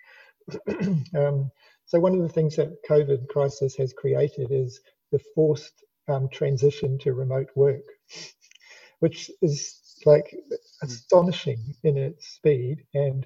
um, 1.16 1.52
so 1.86 2.00
one 2.00 2.16
of 2.16 2.22
the 2.22 2.30
things 2.30 2.56
that 2.56 2.84
COVID 2.90 3.28
crisis 3.28 3.76
has 3.76 3.94
created 3.94 4.48
is 4.52 4.80
the 5.12 5.20
forced 5.36 5.84
um, 6.08 6.30
transition 6.30 6.98
to 7.00 7.14
remote 7.14 7.50
work, 7.56 7.84
which 9.00 9.30
is 9.42 9.85
like 10.06 10.30
hmm. 10.32 10.56
astonishing 10.84 11.76
in 11.84 11.98
its 11.98 12.28
speed. 12.28 12.84
And 12.94 13.26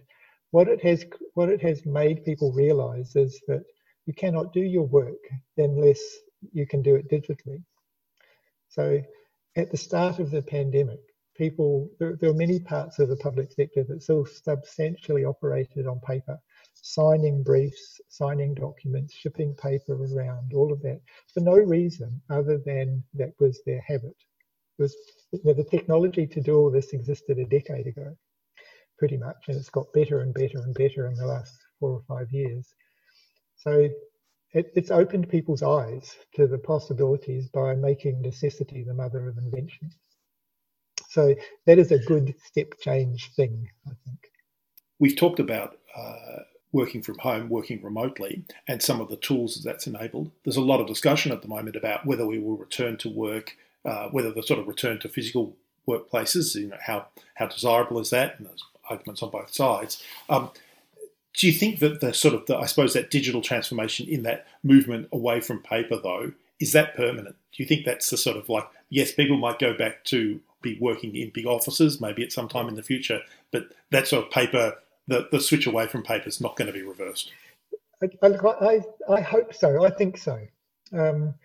what 0.52 0.68
it 0.68 0.82
has 0.84 1.06
what 1.34 1.50
it 1.50 1.62
has 1.62 1.86
made 1.86 2.26
people 2.26 2.52
realize 2.54 3.16
is 3.16 3.40
that 3.48 3.64
you 4.06 4.14
cannot 4.14 4.54
do 4.54 4.62
your 4.62 4.88
work 4.88 5.22
unless 5.58 6.02
you 6.52 6.66
can 6.66 6.82
do 6.82 6.96
it 6.96 7.10
digitally. 7.10 7.62
So 8.70 9.02
at 9.56 9.72
the 9.72 9.78
start 9.78 10.20
of 10.20 10.32
the 10.32 10.42
pandemic, 10.42 11.00
people, 11.40 11.90
there, 12.00 12.18
there 12.20 12.32
were 12.32 12.38
many 12.38 12.60
parts 12.60 13.00
of 13.00 13.10
the 13.10 13.16
public 13.18 13.52
sector 13.52 13.84
that 13.84 14.04
still 14.04 14.26
substantially 14.26 15.26
operated 15.26 15.88
on 15.88 16.00
paper, 16.02 16.38
signing 16.74 17.44
briefs, 17.44 18.02
signing 18.10 18.54
documents, 18.54 19.14
shipping 19.14 19.56
paper 19.56 19.94
around, 19.94 20.54
all 20.54 20.72
of 20.72 20.82
that, 20.82 21.02
for 21.34 21.40
no 21.40 21.56
reason 21.56 22.22
other 22.30 22.58
than 22.58 23.04
that 23.14 23.34
was 23.40 23.62
their 23.66 23.82
habit. 23.82 24.16
Was 24.80 24.96
you 25.32 25.40
know, 25.44 25.54
the 25.54 25.64
technology 25.64 26.26
to 26.28 26.42
do 26.42 26.58
all 26.58 26.72
this 26.72 26.94
existed 26.94 27.38
a 27.38 27.46
decade 27.46 27.88
ago, 27.88 28.16
pretty 28.98 29.18
much, 29.18 29.36
and 29.48 29.58
it's 29.58 29.70
got 29.70 29.94
better 29.94 30.22
and 30.22 30.34
better 30.34 30.60
and 30.60 30.74
better 30.74 31.08
in 31.08 31.16
the 31.16 31.28
last 31.28 31.54
four 31.80 31.92
or 31.92 32.04
five 32.08 32.32
years. 32.32 32.68
So 33.58 33.90
it, 34.54 34.72
it's 34.76 34.92
opened 34.92 35.30
people's 35.30 35.64
eyes 35.64 36.16
to 36.36 36.48
the 36.48 36.58
possibilities 36.58 37.50
by 37.50 37.76
making 37.76 38.22
necessity 38.22 38.84
the 38.84 38.94
mother 38.94 39.28
of 39.28 39.38
invention. 39.38 39.92
So 41.10 41.36
that 41.66 41.80
is 41.80 41.92
a 41.92 42.00
good 42.00 42.36
step 42.44 42.74
change 42.82 43.32
thing, 43.36 43.68
I 43.88 43.92
think. 44.06 44.20
We've 45.00 45.18
talked 45.18 45.40
about 45.40 45.78
uh, 45.96 46.44
working 46.72 47.02
from 47.02 47.18
home, 47.20 47.50
working 47.50 47.82
remotely, 47.84 48.44
and 48.68 48.82
some 48.82 49.02
of 49.02 49.10
the 49.10 49.18
tools 49.18 49.62
that's 49.64 49.88
enabled. 49.88 50.32
There's 50.44 50.58
a 50.58 50.62
lot 50.62 50.80
of 50.80 50.88
discussion 50.88 51.32
at 51.32 51.42
the 51.42 51.48
moment 51.48 51.76
about 51.76 52.06
whether 52.06 52.26
we 52.26 52.40
will 52.40 52.58
return 52.58 52.98
to 52.98 53.10
work, 53.10 53.56
uh, 53.86 54.10
whether 54.10 54.32
the 54.32 54.44
sort 54.44 54.60
of 54.60 54.68
return 54.68 55.00
to 55.00 55.10
physical 55.10 55.56
workplaces, 55.88 56.56
you 56.56 56.68
know, 56.68 56.78
how, 56.82 57.08
how 57.36 57.48
desirable 57.48 58.00
is 58.00 58.10
that? 58.12 58.38
And 58.38 58.48
there's 58.48 58.64
arguments 58.90 59.24
on 59.24 59.30
both 59.30 59.54
sides. 59.54 60.04
Um, 60.30 60.50
do 61.36 61.48
you 61.48 61.54
think 61.54 61.80
that 61.80 62.02
the 62.02 62.14
sort 62.14 62.34
of 62.34 62.46
the, 62.48 62.58
I 62.58 62.66
suppose 62.66 62.94
that 62.94 63.12
digital 63.12 63.42
transformation 63.42 64.08
in 64.08 64.24
that 64.24 64.46
movement 64.64 65.08
away 65.12 65.40
from 65.40 65.62
paper 65.62 65.98
though 66.02 66.34
is 66.60 66.74
that 66.74 66.96
permanent? 66.96 67.36
Do 67.54 67.64
you 67.64 67.68
think 67.68 67.86
that's 67.86 68.10
the 68.10 68.18
sort 68.18 68.36
of 68.36 68.50
like 68.50 68.68
yes, 68.90 69.14
people 69.14 69.38
might 69.38 69.60
go 69.60 69.74
back 69.74 70.04
to 70.06 70.42
be 70.62 70.78
working 70.82 71.16
in 71.16 71.30
big 71.30 71.46
offices 71.46 72.02
maybe 72.02 72.24
at 72.24 72.34
some 72.34 72.50
time 72.50 72.68
in 72.68 72.76
the 72.76 72.84
future, 72.84 73.22
but 73.52 73.72
that 73.92 74.08
sort 74.08 74.26
of 74.26 74.32
paper, 74.32 74.76
the, 75.08 75.28
the 75.32 75.40
switch 75.40 75.66
away 75.66 75.88
from 75.88 76.04
paper 76.04 76.28
is 76.28 76.42
not 76.42 76.56
going 76.58 76.68
to 76.68 76.74
be 76.74 76.82
reversed. 76.82 77.32
I, 78.04 78.28
I, 78.28 78.82
I 79.10 79.22
hope 79.22 79.54
so. 79.54 79.86
I 79.86 79.90
think 79.90 80.18
so. 80.18 80.40
Um, 80.92 81.36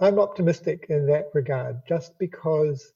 I'm 0.00 0.18
optimistic 0.18 0.86
in 0.88 1.06
that 1.06 1.26
regard, 1.34 1.80
just 1.88 2.18
because 2.18 2.92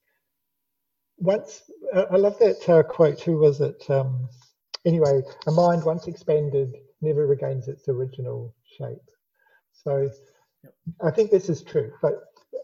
once 1.19 1.63
I 1.95 2.17
love 2.17 2.39
that 2.39 2.69
uh, 2.69 2.83
quote. 2.83 3.21
Who 3.23 3.39
was 3.39 3.61
it? 3.61 3.83
Um, 3.91 4.29
anyway, 4.85 5.23
a 5.47 5.51
mind 5.53 5.85
once 5.85 6.07
expanded 6.07 6.75
never 7.01 7.27
regains 7.27 7.69
its 7.69 7.89
original 7.89 8.55
shape. 8.79 9.09
So. 9.73 10.11
I 11.03 11.11
think 11.11 11.31
this 11.31 11.49
is 11.49 11.63
true, 11.63 11.93
but 12.03 12.15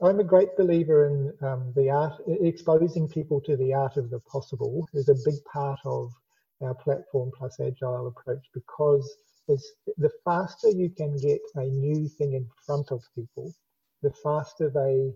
I'm 0.03 0.21
a 0.21 0.25
great 0.25 0.57
believer 0.57 1.07
in 1.07 1.33
um, 1.47 1.73
the 1.77 1.91
art, 1.91 2.15
exposing 2.27 3.09
people 3.09 3.41
to 3.43 3.57
the 3.57 3.73
art 3.73 3.97
of 3.97 4.11
the 4.11 4.21
possible 4.21 4.89
is 4.95 5.09
a 5.09 5.15
big 5.25 5.43
part 5.53 5.79
of 5.85 6.11
our 6.61 6.75
platform 6.75 7.31
plus 7.37 7.59
agile 7.61 8.09
approach 8.09 8.45
because 8.53 9.09
the 9.47 10.11
faster 10.25 10.71
you 10.71 10.91
can 10.91 11.17
get 11.17 11.41
a 11.55 11.67
new 11.67 12.09
thing 12.09 12.33
in 12.33 12.49
front 12.67 12.91
of 12.91 13.03
people, 13.15 13.55
the 14.05 14.13
faster 14.23 14.71
they, 14.71 15.13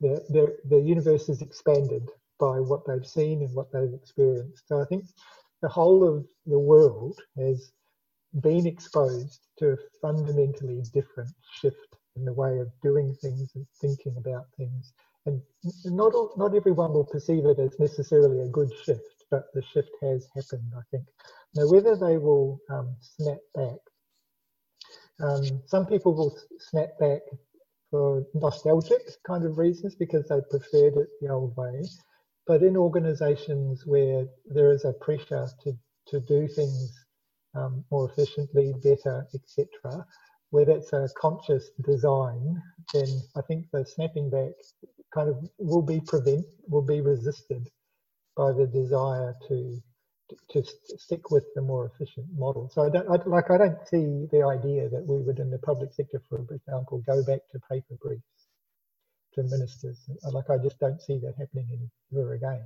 the, 0.00 0.56
the, 0.68 0.80
universe 0.80 1.28
is 1.28 1.42
expanded 1.42 2.08
by 2.40 2.58
what 2.58 2.86
they've 2.86 3.06
seen 3.06 3.42
and 3.42 3.54
what 3.54 3.70
they've 3.72 3.94
experienced. 3.94 4.66
So 4.66 4.80
I 4.80 4.84
think 4.86 5.04
the 5.62 5.68
whole 5.68 6.02
of 6.02 6.26
the 6.46 6.58
world 6.58 7.20
has 7.36 7.70
been 8.40 8.66
exposed 8.66 9.40
to 9.58 9.72
a 9.72 9.76
fundamentally 10.02 10.82
different 10.92 11.30
shift 11.60 11.96
in 12.16 12.24
the 12.24 12.32
way 12.32 12.58
of 12.58 12.68
doing 12.82 13.14
things 13.14 13.50
and 13.54 13.66
thinking 13.80 14.14
about 14.16 14.46
things. 14.56 14.92
And 15.26 15.40
not 15.84 16.14
all, 16.14 16.32
not 16.36 16.54
everyone 16.54 16.92
will 16.92 17.04
perceive 17.04 17.46
it 17.46 17.58
as 17.58 17.78
necessarily 17.78 18.40
a 18.40 18.48
good 18.48 18.70
shift, 18.84 19.24
but 19.30 19.44
the 19.54 19.62
shift 19.62 19.90
has 20.02 20.28
happened, 20.34 20.72
I 20.76 20.82
think. 20.90 21.04
Now, 21.54 21.68
whether 21.68 21.96
they 21.96 22.18
will 22.18 22.58
um, 22.70 22.96
snap 23.00 23.38
back, 23.54 23.78
um, 25.20 25.62
some 25.66 25.86
people 25.86 26.14
will 26.14 26.36
snap 26.58 26.98
back 26.98 27.20
for 27.94 28.26
nostalgic 28.34 29.02
kind 29.24 29.44
of 29.44 29.56
reasons 29.56 29.94
because 29.94 30.26
they 30.26 30.40
preferred 30.50 30.96
it 30.96 31.08
the 31.20 31.28
old 31.28 31.56
way. 31.56 31.80
But 32.44 32.64
in 32.64 32.76
organizations 32.76 33.86
where 33.86 34.26
there 34.46 34.72
is 34.72 34.84
a 34.84 34.94
pressure 34.94 35.46
to, 35.62 35.72
to 36.08 36.18
do 36.18 36.48
things 36.48 36.92
um, 37.54 37.84
more 37.92 38.10
efficiently, 38.10 38.74
better, 38.82 39.28
etc., 39.32 40.04
where 40.50 40.64
that's 40.64 40.92
a 40.92 41.08
conscious 41.16 41.70
design, 41.86 42.60
then 42.92 43.06
I 43.36 43.42
think 43.42 43.66
the 43.72 43.86
snapping 43.86 44.28
back 44.28 44.54
kind 45.14 45.28
of 45.28 45.36
will 45.58 45.82
be 45.82 46.00
prevent, 46.00 46.46
will 46.68 46.82
be 46.82 47.00
resisted 47.00 47.70
by 48.36 48.50
the 48.50 48.66
desire 48.66 49.36
to 49.46 49.80
to 50.50 50.64
stick 50.96 51.30
with 51.30 51.44
the 51.54 51.62
more 51.62 51.86
efficient 51.86 52.26
model. 52.36 52.70
So 52.72 52.82
I 52.86 52.90
don't 52.90 53.08
I, 53.10 53.16
like 53.26 53.50
I 53.50 53.58
don't 53.58 53.86
see 53.88 54.26
the 54.32 54.44
idea 54.46 54.88
that 54.88 55.06
we 55.06 55.18
would 55.22 55.38
in 55.38 55.50
the 55.50 55.58
public 55.58 55.92
sector, 55.92 56.22
for 56.28 56.38
example, 56.50 57.02
go 57.06 57.22
back 57.24 57.40
to 57.52 57.60
paper 57.70 57.94
briefs 58.00 58.22
to 59.34 59.42
ministers. 59.42 59.98
Like 60.32 60.50
I 60.50 60.58
just 60.58 60.78
don't 60.78 61.00
see 61.00 61.18
that 61.18 61.34
happening 61.38 61.90
ever 62.12 62.34
again, 62.34 62.64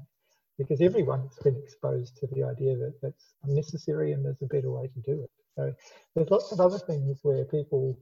because 0.59 0.81
everyone's 0.81 1.37
been 1.43 1.57
exposed 1.57 2.17
to 2.19 2.27
the 2.29 2.45
idea 2.45 2.77
that 2.77 2.95
that's 3.03 3.35
unnecessary 3.45 4.13
and 4.13 4.25
there's 4.25 4.43
a 4.43 4.47
better 4.47 4.71
way 4.71 4.87
to 4.89 5.01
do 5.01 5.23
it. 5.23 5.31
So 5.57 5.75
there's 6.15 6.31
lots 6.31 6.53
of 6.53 6.61
other 6.61 6.79
things 6.79 7.19
where 7.23 7.45
people, 7.47 7.99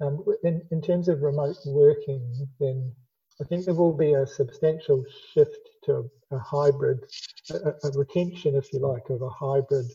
um, 0.00 0.24
in 0.42 0.60
in 0.70 0.82
terms 0.82 1.08
of 1.08 1.22
remote 1.22 1.56
working, 1.66 2.48
then 2.60 2.92
I 3.40 3.44
think 3.44 3.64
there 3.64 3.74
will 3.74 3.96
be 3.96 4.12
a 4.12 4.26
substantial 4.26 5.04
shift 5.32 5.58
to 5.84 6.10
a, 6.30 6.36
a 6.36 6.38
hybrid, 6.38 7.00
a, 7.50 7.74
a, 7.86 7.90
retention, 7.94 8.54
if 8.54 8.72
you 8.72 8.80
like, 8.80 9.08
of 9.10 9.22
a 9.22 9.28
hybrid 9.28 9.86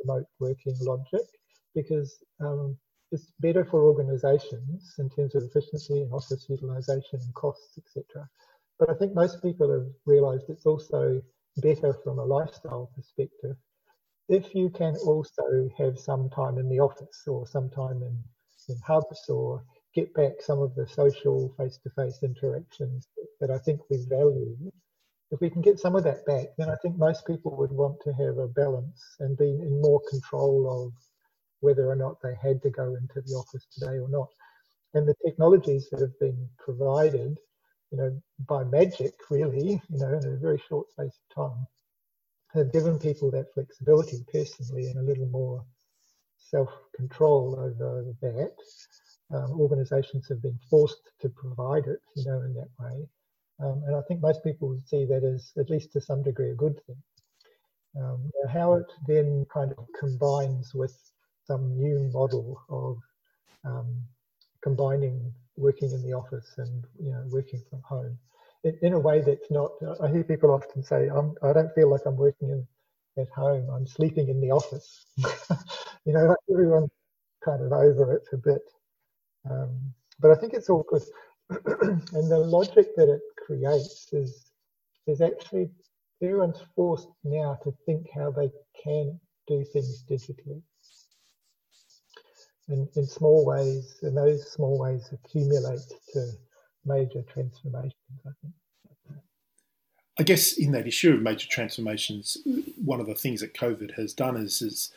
remote 0.00 0.26
working 0.40 0.76
logic, 0.80 1.26
because 1.74 2.16
um, 2.40 2.76
it's 3.12 3.32
better 3.40 3.64
for 3.64 3.82
organizations 3.82 4.94
in 4.98 5.10
terms 5.10 5.34
of 5.34 5.42
efficiency 5.42 6.02
and 6.02 6.12
office 6.12 6.46
utilization 6.48 7.20
and 7.20 7.34
costs, 7.34 7.78
etc. 7.78 8.28
But 8.78 8.90
I 8.90 8.94
think 8.94 9.14
most 9.14 9.42
people 9.42 9.70
have 9.70 9.86
realized 10.06 10.44
it's 10.48 10.66
also 10.66 11.22
better 11.58 11.94
from 12.02 12.18
a 12.18 12.24
lifestyle 12.24 12.90
perspective 12.94 13.56
if 14.28 14.54
you 14.54 14.70
can 14.70 14.96
also 15.04 15.68
have 15.76 15.98
some 15.98 16.30
time 16.30 16.58
in 16.58 16.68
the 16.68 16.80
office 16.80 17.24
or 17.26 17.46
some 17.46 17.68
time 17.70 18.02
in, 18.02 18.22
in 18.68 18.76
hubs 18.86 19.28
or 19.28 19.62
get 19.94 20.12
back 20.14 20.32
some 20.40 20.60
of 20.60 20.74
the 20.74 20.86
social 20.88 21.54
face-to-face 21.58 22.20
interactions 22.22 23.06
that 23.40 23.50
I 23.50 23.58
think 23.58 23.80
we 23.90 24.04
value, 24.08 24.56
if 25.34 25.40
we 25.40 25.50
can 25.50 25.62
get 25.62 25.80
some 25.80 25.96
of 25.96 26.04
that 26.04 26.24
back, 26.26 26.46
then 26.56 26.70
I 26.70 26.76
think 26.76 26.96
most 26.96 27.26
people 27.26 27.56
would 27.56 27.72
want 27.72 28.00
to 28.04 28.12
have 28.12 28.38
a 28.38 28.46
balance 28.46 29.02
and 29.18 29.36
be 29.36 29.50
in 29.50 29.80
more 29.82 30.00
control 30.08 30.86
of 30.86 30.92
whether 31.58 31.90
or 31.90 31.96
not 31.96 32.22
they 32.22 32.36
had 32.40 32.62
to 32.62 32.70
go 32.70 32.94
into 32.94 33.20
the 33.20 33.34
office 33.34 33.66
today 33.72 33.98
or 33.98 34.08
not. 34.08 34.28
And 34.94 35.08
the 35.08 35.16
technologies 35.26 35.88
that 35.90 36.00
have 36.00 36.16
been 36.20 36.48
provided, 36.56 37.36
you 37.90 37.98
know, 37.98 38.22
by 38.46 38.62
magic, 38.62 39.14
really, 39.28 39.82
you 39.90 39.98
know, 39.98 40.12
in 40.22 40.24
a 40.24 40.36
very 40.36 40.62
short 40.68 40.88
space 40.90 41.18
of 41.18 41.34
time, 41.50 41.66
have 42.54 42.72
given 42.72 42.96
people 42.96 43.32
that 43.32 43.52
flexibility 43.54 44.18
personally 44.32 44.86
and 44.86 44.98
a 44.98 45.02
little 45.02 45.26
more 45.26 45.64
self-control 46.38 47.58
over 47.58 48.14
that. 48.22 48.54
Um, 49.34 49.60
organizations 49.60 50.28
have 50.28 50.42
been 50.42 50.60
forced 50.70 51.10
to 51.22 51.28
provide 51.28 51.86
it, 51.86 51.98
you 52.14 52.24
know, 52.24 52.40
in 52.42 52.54
that 52.54 52.68
way. 52.78 53.08
Um, 53.60 53.82
and 53.86 53.96
I 53.96 54.02
think 54.02 54.20
most 54.20 54.42
people 54.44 54.68
would 54.68 54.86
see 54.88 55.04
that 55.06 55.24
as, 55.24 55.52
at 55.58 55.70
least 55.70 55.92
to 55.92 56.00
some 56.00 56.22
degree, 56.22 56.50
a 56.50 56.54
good 56.54 56.80
thing. 56.86 56.96
Um, 58.00 58.30
how 58.52 58.74
it 58.74 58.86
then 59.06 59.46
kind 59.52 59.72
of 59.78 59.86
combines 59.98 60.74
with 60.74 60.96
some 61.46 61.76
new 61.76 62.10
model 62.12 62.60
of 62.68 62.98
um, 63.64 64.02
combining 64.62 65.32
working 65.56 65.90
in 65.92 66.02
the 66.02 66.12
office 66.12 66.54
and 66.58 66.84
you 66.98 67.12
know 67.12 67.22
working 67.30 67.62
from 67.70 67.80
home 67.82 68.18
in, 68.64 68.76
in 68.82 68.92
a 68.94 68.98
way 68.98 69.20
that's 69.20 69.50
not. 69.50 69.70
I 70.02 70.08
hear 70.08 70.24
people 70.24 70.50
often 70.50 70.82
say, 70.82 71.08
I'm, 71.08 71.34
"I 71.42 71.52
don't 71.52 71.72
feel 71.74 71.90
like 71.90 72.02
I'm 72.06 72.16
working 72.16 72.50
in, 72.50 72.66
at 73.22 73.28
home. 73.30 73.68
I'm 73.70 73.86
sleeping 73.86 74.28
in 74.28 74.40
the 74.40 74.50
office." 74.50 75.06
you 76.04 76.12
know, 76.12 76.24
like 76.26 76.38
everyone's 76.50 76.90
kind 77.44 77.62
of 77.62 77.72
over 77.72 78.14
it 78.14 78.24
a 78.32 78.36
bit, 78.36 78.62
um, 79.50 79.94
but 80.20 80.30
I 80.30 80.36
think 80.36 80.54
it's 80.54 80.70
all 80.70 80.84
good. 80.88 81.02
and 81.66 82.30
the 82.30 82.38
logic 82.38 82.94
that 82.96 83.08
it 83.08 83.20
creates 83.46 84.12
is 84.12 84.50
is 85.06 85.20
actually 85.20 85.70
everyone's 86.22 86.62
forced 86.74 87.08
now 87.24 87.58
to 87.62 87.74
think 87.84 88.06
how 88.14 88.30
they 88.30 88.50
can 88.82 89.20
do 89.46 89.64
things 89.72 90.04
digitally 90.08 90.62
in, 92.68 92.88
in 92.96 93.06
small 93.06 93.44
ways, 93.44 93.96
and 94.02 94.16
those 94.16 94.50
small 94.50 94.78
ways 94.78 95.12
accumulate 95.12 95.82
to 96.12 96.30
major 96.84 97.22
transformations, 97.22 97.94
I 98.26 98.30
think. 98.40 98.54
I 100.18 100.22
guess 100.22 100.52
in 100.52 100.72
that 100.72 100.86
issue 100.86 101.12
of 101.12 101.22
major 101.22 101.48
transformations, 101.48 102.38
one 102.84 103.00
of 103.00 103.06
the 103.06 103.16
things 103.16 103.40
that 103.40 103.54
COVID 103.54 103.94
has 103.96 104.12
done 104.12 104.36
is, 104.36 104.62
is 104.62 104.92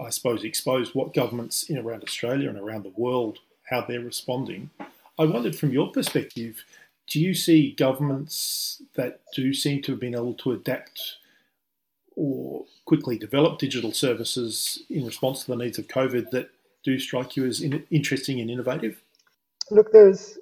I 0.00 0.10
suppose, 0.10 0.42
exposed 0.42 0.94
what 0.94 1.14
governments 1.14 1.62
in 1.70 1.78
around 1.78 2.02
Australia 2.02 2.48
and 2.48 2.58
around 2.58 2.84
the 2.84 2.92
world 2.96 3.38
how 3.70 3.82
they're 3.82 4.00
responding. 4.00 4.70
I 5.18 5.24
wondered, 5.24 5.56
from 5.56 5.70
your 5.70 5.90
perspective, 5.90 6.64
do 7.10 7.20
you 7.20 7.34
see 7.34 7.72
governments 7.72 8.82
that 8.94 9.20
do 9.34 9.52
seem 9.52 9.82
to 9.82 9.92
have 9.92 10.00
been 10.00 10.14
able 10.14 10.34
to 10.34 10.52
adapt 10.52 11.16
or 12.14 12.64
quickly 12.84 13.18
develop 13.18 13.58
digital 13.58 13.92
services 13.92 14.82
in 14.90 15.04
response 15.04 15.44
to 15.44 15.50
the 15.50 15.56
needs 15.56 15.78
of 15.78 15.86
COVID 15.88 16.30
that 16.30 16.50
do 16.84 16.98
strike 16.98 17.36
you 17.36 17.46
as 17.46 17.60
in, 17.60 17.84
interesting 17.90 18.40
and 18.40 18.50
innovative? 18.50 19.02
Look, 19.70 19.92
there's 19.92 20.38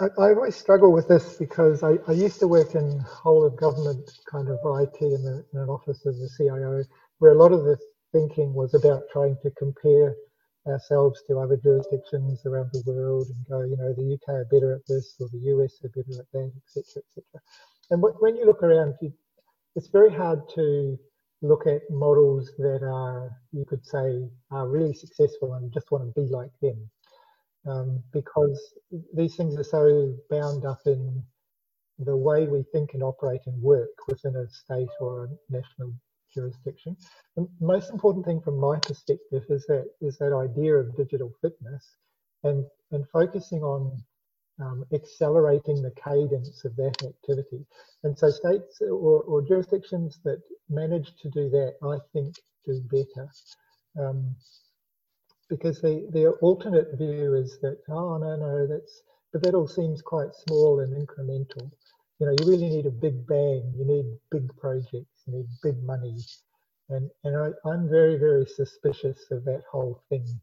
I, 0.00 0.06
I 0.18 0.34
always 0.34 0.56
struggle 0.56 0.92
with 0.92 1.08
this 1.08 1.36
because 1.36 1.82
I, 1.82 1.98
I, 2.08 2.12
used 2.12 2.40
to 2.40 2.48
work 2.48 2.74
in 2.74 2.98
whole 3.00 3.44
of 3.44 3.56
government 3.56 4.10
kind 4.30 4.48
of 4.48 4.58
IT 4.80 4.96
in, 5.00 5.22
the, 5.22 5.44
in 5.52 5.60
an 5.60 5.68
office 5.68 6.04
of 6.06 6.16
the 6.16 6.30
CIO, 6.36 6.82
where 7.18 7.32
a 7.32 7.38
lot 7.38 7.52
of 7.52 7.64
the 7.64 7.76
thinking 8.10 8.54
was 8.54 8.74
about 8.74 9.02
trying 9.12 9.36
to 9.42 9.50
compare 9.50 10.14
ourselves 10.66 11.22
to 11.26 11.38
other 11.38 11.56
jurisdictions 11.56 12.44
around 12.46 12.70
the 12.72 12.82
world 12.86 13.26
and 13.28 13.46
go, 13.48 13.62
you 13.62 13.76
know, 13.76 13.92
the 13.92 14.14
UK 14.14 14.34
are 14.34 14.44
better 14.50 14.72
at 14.74 14.86
this 14.86 15.16
or 15.20 15.28
the 15.32 15.38
US 15.38 15.78
are 15.84 15.88
better 15.88 16.20
at 16.20 16.30
that, 16.32 16.52
etc., 16.56 17.02
etc. 17.08 17.42
And 17.90 18.02
when 18.20 18.36
you 18.36 18.46
look 18.46 18.62
around, 18.62 18.94
you, 19.00 19.12
it's 19.74 19.88
very 19.88 20.12
hard 20.12 20.48
to 20.54 20.98
look 21.42 21.66
at 21.66 21.82
models 21.90 22.52
that 22.58 22.82
are, 22.82 23.30
you 23.52 23.64
could 23.64 23.84
say, 23.84 24.28
are 24.50 24.68
really 24.68 24.94
successful 24.94 25.54
and 25.54 25.72
just 25.72 25.90
want 25.90 26.04
to 26.04 26.20
be 26.20 26.28
like 26.28 26.52
them. 26.60 26.90
Um, 27.66 28.02
because 28.12 28.74
these 29.14 29.36
things 29.36 29.56
are 29.56 29.64
so 29.64 30.16
bound 30.30 30.64
up 30.64 30.80
in 30.86 31.22
the 31.98 32.16
way 32.16 32.46
we 32.46 32.64
think 32.72 32.90
and 32.94 33.02
operate 33.02 33.42
and 33.46 33.60
work 33.62 33.90
within 34.08 34.34
a 34.36 34.48
state 34.48 34.88
or 35.00 35.24
a 35.24 35.28
national 35.52 35.92
jurisdiction. 36.34 36.96
The 37.36 37.48
most 37.60 37.90
important 37.90 38.24
thing 38.24 38.40
from 38.40 38.58
my 38.58 38.78
perspective 38.78 39.44
is 39.48 39.64
that 39.66 39.86
is 40.00 40.18
that 40.18 40.34
idea 40.34 40.74
of 40.76 40.96
digital 40.96 41.32
fitness 41.40 41.96
and, 42.44 42.64
and 42.90 43.08
focusing 43.12 43.62
on 43.62 44.02
um, 44.60 44.84
accelerating 44.92 45.82
the 45.82 45.92
cadence 45.92 46.64
of 46.64 46.76
that 46.76 47.02
activity. 47.02 47.64
And 48.04 48.18
so 48.18 48.30
states 48.30 48.80
or, 48.80 49.22
or, 49.22 49.42
jurisdictions 49.42 50.20
that 50.24 50.40
manage 50.68 51.14
to 51.22 51.30
do 51.30 51.48
that, 51.50 51.74
I 51.82 51.98
think, 52.12 52.36
do 52.66 52.80
better. 52.90 53.28
Um, 53.98 54.34
because 55.48 55.80
the, 55.80 56.06
the 56.12 56.28
alternate 56.40 56.96
view 56.96 57.34
is 57.34 57.58
that, 57.60 57.78
oh, 57.88 58.18
no, 58.18 58.36
no, 58.36 58.66
that's, 58.66 59.02
but 59.32 59.42
that 59.42 59.54
all 59.54 59.68
seems 59.68 60.00
quite 60.00 60.34
small 60.46 60.80
and 60.80 60.94
incremental. 60.94 61.70
You 62.22 62.28
know, 62.28 62.36
you 62.38 62.46
really 62.48 62.68
need 62.68 62.86
a 62.86 62.90
big 62.90 63.26
bang, 63.26 63.74
you 63.76 63.84
need 63.84 64.06
big 64.30 64.56
projects, 64.56 65.24
you 65.26 65.38
need 65.38 65.46
big 65.60 65.82
money. 65.82 66.20
And, 66.88 67.10
and 67.24 67.36
I, 67.36 67.68
I'm 67.68 67.88
very, 67.88 68.16
very 68.16 68.46
suspicious 68.46 69.18
of 69.32 69.44
that 69.46 69.64
whole 69.68 70.04
thing. 70.08 70.40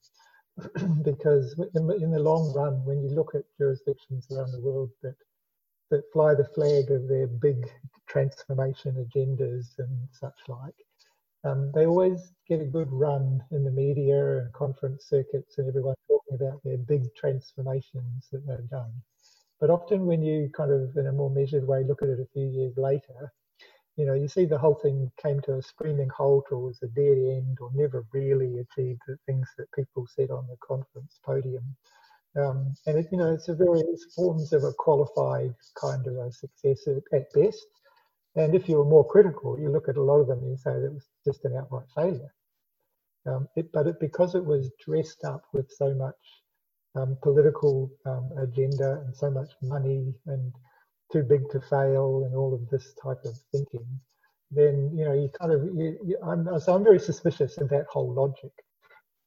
because 1.04 1.58
in 1.76 1.88
the, 1.88 1.96
in 1.96 2.12
the 2.12 2.20
long 2.20 2.52
run, 2.54 2.84
when 2.84 3.02
you 3.02 3.12
look 3.12 3.34
at 3.34 3.46
jurisdictions 3.58 4.28
around 4.30 4.52
the 4.52 4.60
world 4.60 4.90
that 5.04 5.16
that 5.90 6.04
fly 6.12 6.36
the 6.36 6.44
flag 6.54 6.92
of 6.92 7.08
their 7.08 7.28
big 7.28 7.72
transformation 8.08 8.94
agendas 8.96 9.80
and 9.80 10.06
such 10.12 10.38
like, 10.50 10.76
um, 11.46 11.72
they 11.74 11.86
always 11.86 12.34
get 12.46 12.60
a 12.60 12.66
good 12.66 12.92
run 12.92 13.42
in 13.52 13.64
the 13.64 13.72
media 13.72 14.40
and 14.40 14.52
conference 14.52 15.06
circuits 15.06 15.58
and 15.58 15.70
everyone 15.70 15.96
talking 16.10 16.36
about 16.36 16.62
their 16.66 16.78
big 16.78 17.16
transformations 17.16 18.28
that 18.34 18.46
they've 18.46 18.70
done. 18.70 18.92
But 19.60 19.70
often 19.70 20.06
when 20.06 20.24
you 20.24 20.50
kind 20.56 20.72
of 20.72 20.96
in 20.96 21.08
a 21.08 21.12
more 21.12 21.30
measured 21.30 21.68
way 21.68 21.84
look 21.84 22.02
at 22.02 22.10
it 22.10 22.20
a 22.20 22.34
few 22.34 22.48
years 22.48 22.74
later, 22.78 23.32
you 23.98 24.06
know, 24.06 24.14
you 24.14 24.30
see 24.30 24.46
the 24.46 24.58
whole 24.58 24.76
thing 24.76 25.12
came 25.22 25.42
to 25.42 25.56
a 25.56 25.62
screaming 25.62 26.10
halt 26.10 26.46
or 26.52 26.60
was 26.60 26.82
a 26.82 26.88
dead 26.88 27.18
end 27.18 27.58
or 27.60 27.70
never 27.74 28.06
really 28.14 28.60
achieved 28.60 29.02
the 29.08 29.18
things 29.26 29.48
that 29.58 29.72
people 29.74 30.08
said 30.08 30.32
on 30.32 30.48
the 30.48 30.56
conference 30.66 31.20
podium. 31.26 31.76
Um, 32.38 32.74
and 32.86 32.98
it, 32.98 33.08
you 33.12 33.18
know, 33.18 33.34
it's 33.34 33.50
a 33.50 33.56
various 33.56 34.06
forms 34.16 34.54
of 34.54 34.64
a 34.64 34.72
qualified 34.72 35.54
kind 35.76 36.08
of 36.08 36.16
a 36.16 36.32
success 36.32 36.88
at 37.12 37.34
best. 37.34 37.66
And 38.36 38.56
if 38.56 38.70
you 38.70 38.78
were 38.78 38.86
more 38.86 39.06
critical, 39.06 39.60
you 39.60 39.70
look 39.70 39.90
at 39.90 39.98
a 39.98 40.04
lot 40.04 40.22
of 40.22 40.28
them 40.28 40.40
and 40.40 40.52
you 40.52 40.58
say 40.58 40.72
that 40.72 40.86
it 40.86 40.94
was 40.94 41.08
just 41.26 41.44
an 41.44 41.58
outright 41.58 41.88
failure. 41.94 42.34
Um, 43.26 43.50
it, 43.58 43.70
but 43.74 43.88
it, 43.88 44.00
because 44.00 44.36
it 44.36 44.46
was 44.46 44.72
dressed 44.86 45.26
up 45.26 45.42
with 45.52 45.70
so 45.72 45.94
much 45.94 46.16
um, 47.00 47.18
political 47.22 47.92
um, 48.06 48.30
agenda 48.38 49.02
and 49.06 49.16
so 49.16 49.32
much 49.32 49.52
money 49.62 50.14
and 50.28 50.54
too 51.12 51.24
big 51.24 51.50
to 51.52 51.60
fail 51.62 52.24
and 52.26 52.36
all 52.36 52.54
of 52.54 52.70
this 52.70 52.94
type 53.04 53.24
of 53.26 53.36
thinking, 53.52 53.88
then 54.52 54.92
you 54.96 55.06
know 55.06 55.14
you 55.14 55.30
kind 55.40 55.52
of 55.52 55.64
you, 55.76 55.98
you, 56.06 56.18
I'm 56.24 56.48
so 56.60 56.76
I'm 56.76 56.84
very 56.84 57.00
suspicious 57.00 57.58
of 57.58 57.70
that 57.70 57.86
whole 57.92 58.14
logic. 58.14 58.52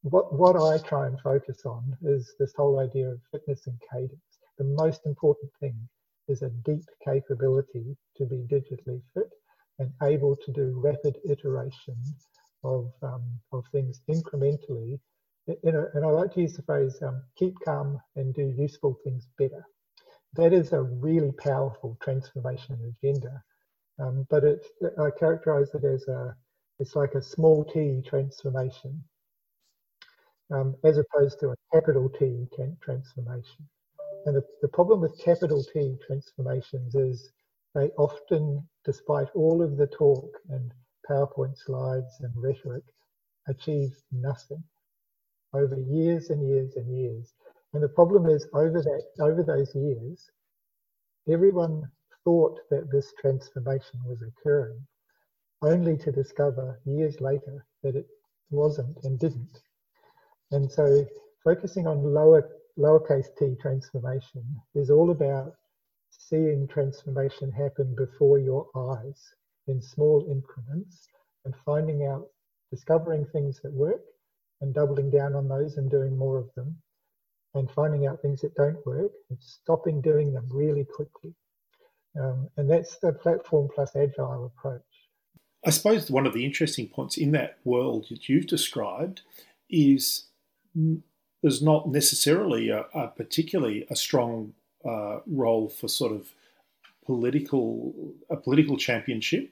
What 0.03 0.35
what 0.35 0.57
I 0.57 0.79
try 0.79 1.07
and 1.07 1.21
focus 1.21 1.65
on 1.65 1.97
is 2.03 2.35
this 2.39 2.53
whole 2.57 2.81
idea 2.81 3.09
of 3.11 3.21
fitness 3.31 3.67
and 3.67 3.79
cadence. 3.93 4.21
The 4.59 4.65
most 4.65 5.03
important 5.07 5.51
thing 5.61 5.77
is 6.29 6.43
a 6.43 6.51
deep 6.51 6.85
capability 7.05 7.97
to 8.17 8.27
be 8.27 8.39
digitally 8.51 9.03
fit 9.15 9.31
and 9.79 9.93
able 10.03 10.37
to 10.37 10.53
do 10.53 10.81
rapid 10.85 11.17
iteration 11.29 11.97
of 12.65 12.93
um, 13.03 13.25
of 13.53 13.65
things 13.73 14.03
incrementally. 14.11 14.99
And 15.47 16.05
I 16.05 16.09
like 16.09 16.33
to 16.35 16.41
use 16.41 16.55
the 16.55 16.63
phrase 16.63 17.03
um, 17.03 17.23
"keep 17.37 17.55
calm 17.65 18.01
and 18.17 18.35
do 18.35 18.55
useful 18.57 18.97
things 19.05 19.27
better." 19.39 19.67
that 20.35 20.53
is 20.53 20.73
a 20.73 20.83
really 20.83 21.33
powerful 21.33 21.97
transformation 22.01 22.79
agenda. 23.03 23.43
Um, 23.99 24.27
but 24.31 24.45
it, 24.45 24.65
I 24.99 25.11
characterize 25.11 25.75
it 25.75 25.85
as 25.85 26.09
a, 26.09 26.35
it's 26.79 26.97
like 26.97 27.15
a 27.15 27.23
small 27.23 27.65
t 27.65 28.03
transformation, 28.07 29.03
um, 30.51 30.75
as 30.85 30.99
opposed 30.99 31.39
to 31.41 31.51
a 31.51 31.57
capital 31.73 32.09
T 32.09 32.47
transformation. 32.83 33.69
And 34.25 34.37
the, 34.37 34.43
the 34.63 34.69
problem 34.69 35.01
with 35.01 35.19
capital 35.19 35.63
T 35.63 35.97
transformations 36.07 36.95
is 36.95 37.31
they 37.75 37.91
often, 37.99 38.67
despite 38.85 39.29
all 39.35 39.63
of 39.63 39.77
the 39.77 39.87
talk 39.87 40.31
and 40.49 40.73
PowerPoint 41.09 41.59
slides 41.59 42.21
and 42.21 42.33
rhetoric, 42.37 42.85
achieve 43.49 43.95
nothing 44.11 44.63
over 45.55 45.77
years 45.77 46.31
and 46.31 46.47
years 46.47 46.77
and 46.77 46.97
years. 46.97 47.35
And 47.73 47.83
the 47.83 47.88
problem 47.88 48.27
is 48.27 48.47
over 48.55 48.83
that 48.83 49.03
over 49.21 49.43
those 49.43 49.75
years, 49.75 50.31
everyone 51.29 51.91
thought 52.25 52.59
that 52.71 52.91
this 52.91 53.12
transformation 53.21 54.01
was 54.07 54.23
occurring, 54.23 54.87
only 55.62 55.97
to 55.99 56.12
discover 56.12 56.81
years 56.85 57.21
later 57.21 57.65
that 57.83 57.97
it 57.97 58.07
wasn't 58.51 58.97
and 59.05 59.19
didn't. 59.19 59.61
And 60.51 60.71
so 60.71 61.07
focusing 61.45 61.87
on 61.87 62.15
lower 62.15 62.49
lowercase 62.79 63.29
t 63.38 63.55
transformation 63.61 64.45
is 64.75 64.91
all 64.91 65.11
about 65.11 65.55
seeing 66.11 66.67
transformation 66.69 67.51
happen 67.51 67.95
before 67.95 68.38
your 68.38 68.67
eyes 68.75 69.35
in 69.67 69.81
small 69.81 70.27
increments 70.31 71.09
and 71.45 71.55
finding 71.65 72.07
out, 72.07 72.29
discovering 72.71 73.27
things 73.27 73.61
that 73.62 73.73
work 73.73 74.03
and 74.62 74.72
doubling 74.72 75.11
down 75.11 75.35
on 75.35 75.48
those 75.48 75.77
and 75.77 75.90
doing 75.90 76.16
more 76.16 76.38
of 76.38 76.48
them 76.55 76.77
and 77.55 77.70
finding 77.70 78.07
out 78.07 78.22
things 78.22 78.40
that 78.40 78.55
don't 78.55 78.85
work 78.87 79.12
and 79.29 79.38
stopping 79.40 80.01
doing 80.01 80.33
them 80.33 80.48
really 80.51 80.85
quickly. 80.85 81.35
Um, 82.18 82.48
and 82.57 82.70
that's 82.70 82.98
the 82.98 83.12
platform 83.12 83.68
plus 83.75 83.94
agile 83.96 84.46
approach. 84.46 84.83
I 85.66 85.70
suppose 85.70 86.11
one 86.11 86.27
of 86.27 86.33
the 86.33 86.44
interesting 86.44 86.88
points 86.88 87.16
in 87.16 87.33
that 87.33 87.59
world 87.64 88.07
that 88.11 88.29
you've 88.29 88.46
described 88.46 89.22
is 89.68 90.25
there's 91.42 91.62
not 91.62 91.88
necessarily 91.88 92.68
a, 92.68 92.87
a 92.94 93.09
particularly 93.09 93.87
a 93.90 93.96
strong 93.96 94.55
uh, 94.85 95.18
role 95.27 95.68
for 95.68 95.88
sort 95.88 96.12
of 96.12 96.33
political 97.05 98.14
a 98.31 98.37
political 98.37 98.77
championship 98.77 99.51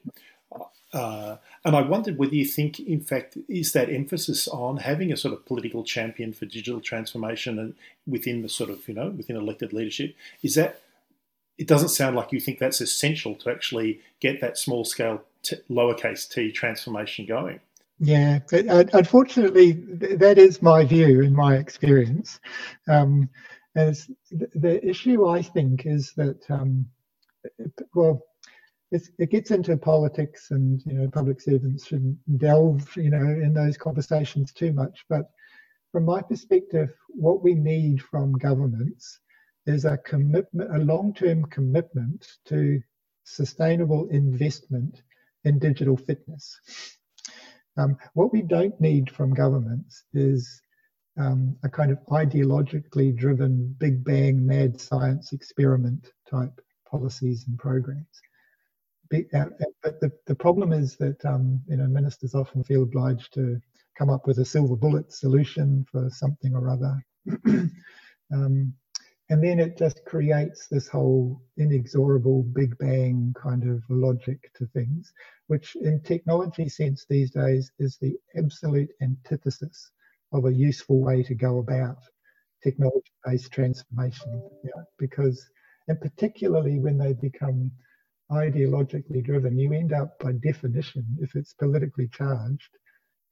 uh, 0.93 1.37
and 1.63 1.75
I 1.75 1.81
wondered 1.81 2.17
whether 2.17 2.35
you 2.35 2.45
think, 2.45 2.79
in 2.79 3.01
fact, 3.01 3.37
is 3.47 3.71
that 3.73 3.89
emphasis 3.89 4.47
on 4.47 4.77
having 4.77 5.11
a 5.11 5.17
sort 5.17 5.33
of 5.33 5.45
political 5.45 5.83
champion 5.83 6.33
for 6.33 6.45
digital 6.45 6.81
transformation 6.81 7.59
and 7.59 7.73
within 8.05 8.41
the 8.41 8.49
sort 8.49 8.69
of, 8.69 8.87
you 8.87 8.93
know, 8.93 9.09
within 9.09 9.35
elected 9.35 9.73
leadership, 9.73 10.15
is 10.41 10.55
that, 10.55 10.81
it 11.57 11.67
doesn't 11.67 11.89
sound 11.89 12.15
like 12.15 12.31
you 12.31 12.39
think 12.39 12.57
that's 12.59 12.81
essential 12.81 13.35
to 13.35 13.51
actually 13.51 13.99
get 14.19 14.41
that 14.41 14.57
small 14.57 14.83
scale 14.83 15.21
t- 15.43 15.57
lowercase 15.69 16.27
t 16.27 16.51
transformation 16.51 17.25
going. 17.25 17.59
Yeah, 17.99 18.39
but 18.49 18.67
uh, 18.67 18.85
unfortunately, 18.93 19.73
that 19.73 20.39
is 20.39 20.61
my 20.63 20.83
view 20.83 21.21
in 21.21 21.35
my 21.35 21.57
experience. 21.57 22.39
Um, 22.87 23.29
as 23.75 24.09
the 24.31 24.83
issue, 24.83 25.27
I 25.27 25.43
think, 25.43 25.85
is 25.85 26.13
that, 26.13 26.39
um, 26.49 26.87
well, 27.93 28.25
it 28.91 29.29
gets 29.29 29.51
into 29.51 29.75
politics 29.77 30.51
and 30.51 30.81
you 30.85 30.93
know 30.93 31.09
public 31.09 31.41
servants 31.41 31.87
shouldn't 31.87 32.17
delve 32.37 32.95
you 32.95 33.09
know 33.09 33.17
in 33.17 33.53
those 33.53 33.77
conversations 33.77 34.51
too 34.51 34.73
much 34.73 35.05
but 35.09 35.31
from 35.91 36.05
my 36.05 36.21
perspective 36.21 36.89
what 37.09 37.43
we 37.43 37.53
need 37.53 38.01
from 38.01 38.33
governments 38.33 39.19
is 39.65 39.85
a 39.85 39.97
commitment 39.97 40.75
a 40.75 40.79
long-term 40.79 41.45
commitment 41.45 42.27
to 42.45 42.81
sustainable 43.23 44.07
investment 44.09 45.03
in 45.45 45.57
digital 45.59 45.95
fitness 45.95 46.59
um, 47.77 47.97
what 48.13 48.33
we 48.33 48.41
don't 48.41 48.79
need 48.81 49.09
from 49.09 49.33
governments 49.33 50.03
is 50.13 50.61
um, 51.17 51.55
a 51.63 51.69
kind 51.69 51.91
of 51.91 51.99
ideologically 52.09 53.15
driven 53.15 53.75
big 53.79 54.03
bang 54.03 54.45
mad 54.45 54.79
science 54.79 55.33
experiment 55.33 56.11
type 56.29 56.61
policies 56.89 57.45
and 57.47 57.57
programs. 57.57 58.21
Uh, 59.13 59.45
but 59.83 59.99
the, 59.99 60.11
the 60.25 60.35
problem 60.35 60.71
is 60.71 60.95
that 60.97 61.23
um, 61.25 61.61
you 61.67 61.77
know 61.77 61.87
ministers 61.87 62.33
often 62.33 62.63
feel 62.63 62.83
obliged 62.83 63.33
to 63.33 63.59
come 63.97 64.09
up 64.09 64.25
with 64.25 64.39
a 64.39 64.45
silver 64.45 64.75
bullet 64.75 65.11
solution 65.11 65.85
for 65.91 66.09
something 66.09 66.55
or 66.55 66.69
other. 66.69 67.05
um, 68.33 68.73
and 69.29 69.41
then 69.41 69.59
it 69.59 69.77
just 69.77 70.03
creates 70.05 70.67
this 70.67 70.87
whole 70.89 71.41
inexorable 71.57 72.43
big 72.43 72.77
bang 72.79 73.33
kind 73.41 73.63
of 73.63 73.81
logic 73.89 74.51
to 74.55 74.65
things, 74.67 75.13
which 75.47 75.75
in 75.77 76.01
technology 76.01 76.67
sense 76.67 77.05
these 77.09 77.31
days 77.31 77.71
is 77.79 77.97
the 77.97 78.13
absolute 78.37 78.89
antithesis 79.01 79.91
of 80.33 80.45
a 80.45 80.53
useful 80.53 81.01
way 81.01 81.23
to 81.23 81.35
go 81.35 81.59
about 81.59 81.97
technology-based 82.61 83.51
transformation. 83.51 84.49
Because 84.97 85.49
and 85.87 85.99
particularly 85.99 86.79
when 86.79 86.97
they 86.97 87.13
become 87.13 87.71
ideologically 88.31 89.23
driven, 89.23 89.57
you 89.59 89.73
end 89.73 89.93
up 89.93 90.17
by 90.19 90.31
definition, 90.33 91.05
if 91.21 91.35
it's 91.35 91.53
politically 91.53 92.07
charged, 92.07 92.69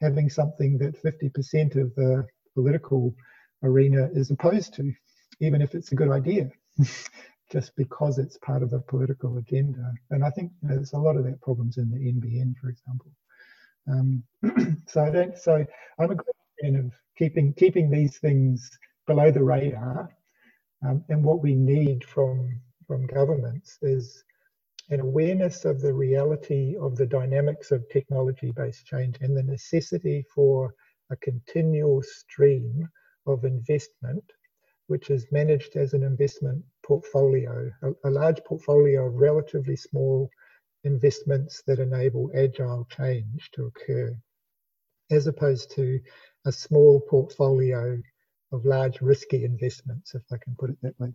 having 0.01 0.29
something 0.29 0.77
that 0.77 1.01
50% 1.01 1.75
of 1.81 1.93
the 1.95 2.25
political 2.55 3.13
arena 3.63 4.09
is 4.13 4.31
opposed 4.31 4.73
to, 4.75 4.91
even 5.39 5.61
if 5.61 5.75
it's 5.75 5.91
a 5.91 5.95
good 5.95 6.11
idea, 6.11 6.49
just 7.51 7.75
because 7.75 8.17
it's 8.17 8.37
part 8.39 8.63
of 8.63 8.73
a 8.73 8.79
political 8.79 9.37
agenda. 9.37 9.93
And 10.11 10.23
I 10.23 10.29
think 10.31 10.51
there's 10.61 10.93
a 10.93 10.97
lot 10.99 11.17
of 11.17 11.23
that 11.25 11.41
problems 11.41 11.77
in 11.77 11.89
the 11.89 11.97
NBN, 11.97 12.55
for 12.57 12.69
example. 12.69 13.11
Um, 13.89 14.23
so 14.87 15.03
I 15.03 15.09
don't. 15.09 15.37
So 15.37 15.65
I'm 15.99 16.11
a 16.11 16.15
great 16.15 16.35
fan 16.61 16.75
of 16.75 16.91
keeping 17.17 17.53
keeping 17.53 17.89
these 17.89 18.17
things 18.19 18.69
below 19.07 19.31
the 19.31 19.43
radar. 19.43 20.09
Um, 20.85 21.03
and 21.09 21.23
what 21.23 21.41
we 21.41 21.55
need 21.55 22.03
from 22.05 22.61
from 22.87 23.07
governments 23.07 23.77
is 23.81 24.23
an 24.91 24.99
awareness 24.99 25.65
of 25.65 25.81
the 25.81 25.93
reality 25.93 26.75
of 26.77 26.95
the 26.95 27.05
dynamics 27.05 27.71
of 27.71 27.87
technology 27.89 28.51
based 28.51 28.85
change 28.85 29.17
and 29.21 29.37
the 29.37 29.43
necessity 29.43 30.25
for 30.33 30.73
a 31.11 31.15
continual 31.17 32.01
stream 32.01 32.87
of 33.27 33.45
investment, 33.45 34.23
which 34.87 35.11
is 35.11 35.31
managed 35.31 35.75
as 35.75 35.93
an 35.93 36.03
investment 36.03 36.63
portfolio, 36.83 37.71
a, 37.83 37.91
a 38.05 38.09
large 38.09 38.43
portfolio 38.43 39.05
of 39.05 39.13
relatively 39.13 39.75
small 39.75 40.29
investments 40.83 41.61
that 41.67 41.79
enable 41.79 42.31
agile 42.35 42.85
change 42.85 43.49
to 43.53 43.65
occur, 43.65 44.15
as 45.11 45.27
opposed 45.27 45.69
to 45.71 45.99
a 46.45 46.51
small 46.51 46.99
portfolio 47.01 48.01
of 48.51 48.65
large 48.65 49.01
risky 49.01 49.43
investments, 49.43 50.15
if 50.15 50.23
I 50.31 50.37
can 50.37 50.55
put 50.55 50.71
it 50.71 50.77
that 50.81 50.99
way 50.99 51.13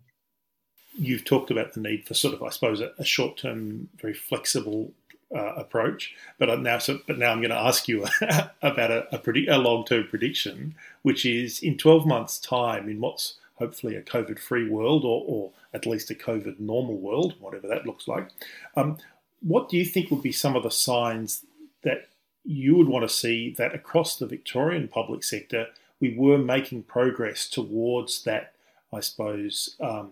you've 0.97 1.25
talked 1.25 1.51
about 1.51 1.73
the 1.73 1.81
need 1.81 2.05
for 2.05 2.13
sort 2.13 2.33
of, 2.33 2.43
I 2.43 2.49
suppose, 2.49 2.81
a, 2.81 2.91
a 2.97 3.05
short-term, 3.05 3.89
very 4.01 4.13
flexible 4.13 4.91
uh, 5.35 5.53
approach. 5.55 6.15
But 6.37 6.59
now, 6.61 6.77
so, 6.77 6.99
but 7.07 7.17
now 7.17 7.31
I'm 7.31 7.39
going 7.39 7.49
to 7.49 7.57
ask 7.57 7.87
you 7.87 8.05
about 8.61 8.91
a, 8.91 9.15
a, 9.15 9.19
predict, 9.19 9.49
a 9.49 9.57
long-term 9.57 10.07
prediction, 10.09 10.75
which 11.01 11.25
is 11.25 11.61
in 11.61 11.77
12 11.77 12.05
months' 12.05 12.39
time, 12.39 12.89
in 12.89 12.99
what's 12.99 13.35
hopefully 13.55 13.95
a 13.95 14.01
COVID-free 14.01 14.69
world, 14.69 15.03
or, 15.03 15.23
or 15.25 15.51
at 15.73 15.85
least 15.85 16.11
a 16.11 16.15
COVID 16.15 16.59
normal 16.59 16.97
world, 16.97 17.35
whatever 17.39 17.67
that 17.67 17.85
looks 17.85 18.07
like. 18.07 18.29
Um, 18.75 18.97
what 19.41 19.69
do 19.69 19.77
you 19.77 19.85
think 19.85 20.11
would 20.11 20.23
be 20.23 20.31
some 20.31 20.55
of 20.55 20.63
the 20.63 20.71
signs 20.71 21.45
that 21.83 22.09
you 22.43 22.75
would 22.75 22.87
want 22.87 23.07
to 23.07 23.13
see 23.13 23.53
that 23.57 23.73
across 23.73 24.17
the 24.17 24.27
Victorian 24.27 24.87
public 24.87 25.23
sector 25.23 25.67
we 25.99 26.15
were 26.17 26.37
making 26.37 26.83
progress 26.83 27.47
towards 27.47 28.23
that, 28.23 28.53
I 28.91 28.99
suppose, 28.99 29.75
um, 29.79 30.11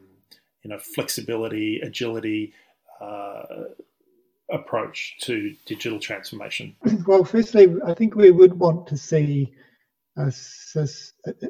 you 0.64 0.70
know 0.70 0.80
flexibility, 0.80 1.80
agility 1.82 2.54
uh, 3.02 3.44
approach 4.52 5.18
to 5.22 5.56
digital 5.66 6.00
transformation? 6.00 6.76
Well, 7.06 7.24
firstly, 7.24 7.68
I 7.86 7.94
think 7.94 8.16
we 8.16 8.32
would 8.32 8.54
want 8.54 8.88
to 8.88 8.98
see 8.98 9.54
a, 10.18 10.32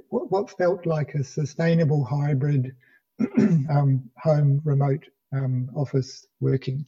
what 0.09 0.57
felt 0.57 0.85
like 0.85 1.15
a 1.15 1.23
sustainable 1.23 2.03
hybrid 2.03 2.75
um, 3.39 4.09
home 4.17 4.61
remote 4.63 5.03
um, 5.33 5.69
office 5.75 6.25
working. 6.39 6.85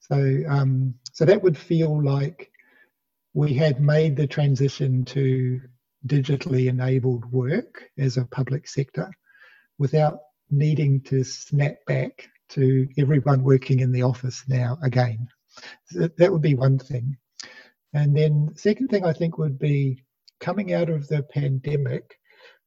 So, 0.00 0.42
um, 0.48 0.94
so 1.12 1.24
that 1.24 1.42
would 1.42 1.56
feel 1.56 2.02
like 2.02 2.50
we 3.34 3.54
had 3.54 3.80
made 3.80 4.16
the 4.16 4.26
transition 4.26 5.04
to 5.06 5.60
digitally 6.06 6.68
enabled 6.68 7.30
work 7.32 7.84
as 7.98 8.16
a 8.16 8.24
public 8.24 8.68
sector 8.68 9.10
without 9.78 10.20
needing 10.50 11.00
to 11.02 11.24
snap 11.24 11.76
back 11.86 12.28
to 12.50 12.88
everyone 12.98 13.42
working 13.42 13.80
in 13.80 13.92
the 13.92 14.02
office 14.02 14.44
now 14.48 14.78
again. 14.82 15.28
So 15.86 16.08
that 16.18 16.32
would 16.32 16.42
be 16.42 16.54
one 16.54 16.78
thing. 16.78 17.16
And 17.92 18.16
then 18.16 18.50
the 18.52 18.58
second 18.58 18.88
thing 18.88 19.04
I 19.04 19.12
think 19.12 19.38
would 19.38 19.58
be 19.58 20.04
coming 20.40 20.72
out 20.72 20.88
of 20.88 21.08
the 21.08 21.22
pandemic 21.22 22.18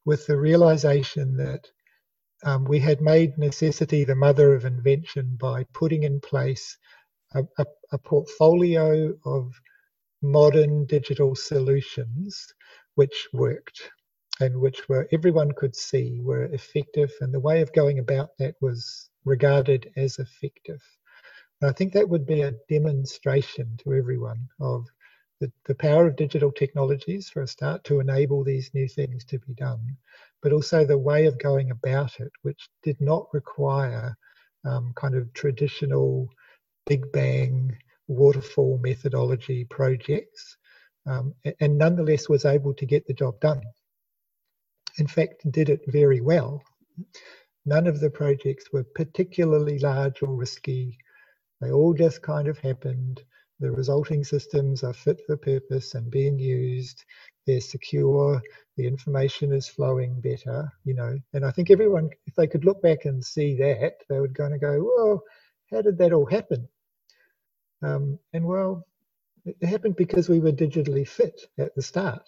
with 0.05 0.25
the 0.27 0.37
realization 0.37 1.37
that 1.37 1.67
um, 2.43 2.65
we 2.65 2.79
had 2.79 3.01
made 3.01 3.37
necessity 3.37 4.03
the 4.03 4.15
mother 4.15 4.53
of 4.53 4.65
invention 4.65 5.37
by 5.39 5.63
putting 5.73 6.03
in 6.03 6.19
place 6.19 6.77
a, 7.33 7.43
a, 7.59 7.65
a 7.91 7.97
portfolio 7.99 9.13
of 9.25 9.53
modern 10.21 10.85
digital 10.85 11.35
solutions 11.35 12.53
which 12.95 13.27
worked 13.33 13.91
and 14.41 14.59
which 14.59 14.89
were 14.89 15.07
everyone 15.11 15.51
could 15.51 15.75
see 15.75 16.19
were 16.21 16.45
effective, 16.45 17.11
and 17.21 17.31
the 17.31 17.39
way 17.39 17.61
of 17.61 17.71
going 17.73 17.99
about 17.99 18.29
that 18.39 18.55
was 18.59 19.09
regarded 19.23 19.91
as 19.95 20.17
effective. 20.17 20.81
And 21.61 21.69
I 21.69 21.73
think 21.73 21.93
that 21.93 22.09
would 22.09 22.25
be 22.25 22.41
a 22.41 22.55
demonstration 22.67 23.77
to 23.83 23.93
everyone 23.93 24.49
of 24.59 24.87
the, 25.39 25.51
the 25.65 25.75
power 25.75 26.07
of 26.07 26.15
digital 26.15 26.51
technologies 26.51 27.29
for 27.29 27.43
a 27.43 27.47
start 27.47 27.83
to 27.83 27.99
enable 27.99 28.43
these 28.43 28.71
new 28.73 28.87
things 28.87 29.23
to 29.25 29.39
be 29.39 29.53
done, 29.53 29.97
but 30.41 30.53
also 30.53 30.85
the 30.85 30.97
way 30.97 31.27
of 31.27 31.37
going 31.37 31.69
about 31.69 32.19
it, 32.19 32.31
which 32.41 32.67
did 32.81 32.99
not 32.99 33.27
require 33.33 34.17
um, 34.65 34.91
kind 34.95 35.15
of 35.15 35.31
traditional 35.33 36.27
big 36.87 37.11
bang 37.11 37.77
waterfall 38.07 38.79
methodology 38.81 39.65
projects, 39.65 40.57
um, 41.05 41.33
and 41.59 41.77
nonetheless 41.77 42.27
was 42.27 42.45
able 42.45 42.73
to 42.73 42.85
get 42.87 43.05
the 43.05 43.13
job 43.13 43.39
done 43.39 43.61
in 44.97 45.07
fact, 45.07 45.49
did 45.51 45.69
it 45.69 45.81
very 45.87 46.21
well. 46.21 46.61
None 47.65 47.87
of 47.87 47.99
the 47.99 48.09
projects 48.09 48.71
were 48.73 48.83
particularly 48.83 49.79
large 49.79 50.21
or 50.23 50.35
risky. 50.35 50.97
They 51.59 51.71
all 51.71 51.93
just 51.93 52.21
kind 52.21 52.47
of 52.47 52.57
happened. 52.57 53.23
The 53.59 53.71
resulting 53.71 54.23
systems 54.23 54.83
are 54.83 54.93
fit 54.93 55.21
for 55.27 55.37
purpose 55.37 55.93
and 55.93 56.09
being 56.09 56.39
used. 56.39 57.03
They're 57.45 57.61
secure. 57.61 58.41
The 58.77 58.87
information 58.87 59.53
is 59.53 59.67
flowing 59.67 60.19
better, 60.21 60.71
you 60.83 60.95
know. 60.95 61.17
And 61.33 61.45
I 61.45 61.51
think 61.51 61.69
everyone, 61.69 62.09
if 62.25 62.33
they 62.35 62.47
could 62.47 62.65
look 62.65 62.81
back 62.81 63.05
and 63.05 63.23
see 63.23 63.55
that, 63.57 63.93
they 64.09 64.19
would 64.19 64.35
kind 64.35 64.53
of 64.55 64.61
go, 64.61 64.83
well, 64.83 65.23
how 65.71 65.81
did 65.83 65.97
that 65.99 66.13
all 66.13 66.25
happen? 66.25 66.67
Um, 67.83 68.17
and 68.33 68.45
well, 68.45 68.85
it 69.45 69.63
happened 69.63 69.95
because 69.95 70.29
we 70.29 70.39
were 70.39 70.51
digitally 70.51 71.07
fit 71.07 71.39
at 71.57 71.75
the 71.75 71.81
start. 71.81 72.27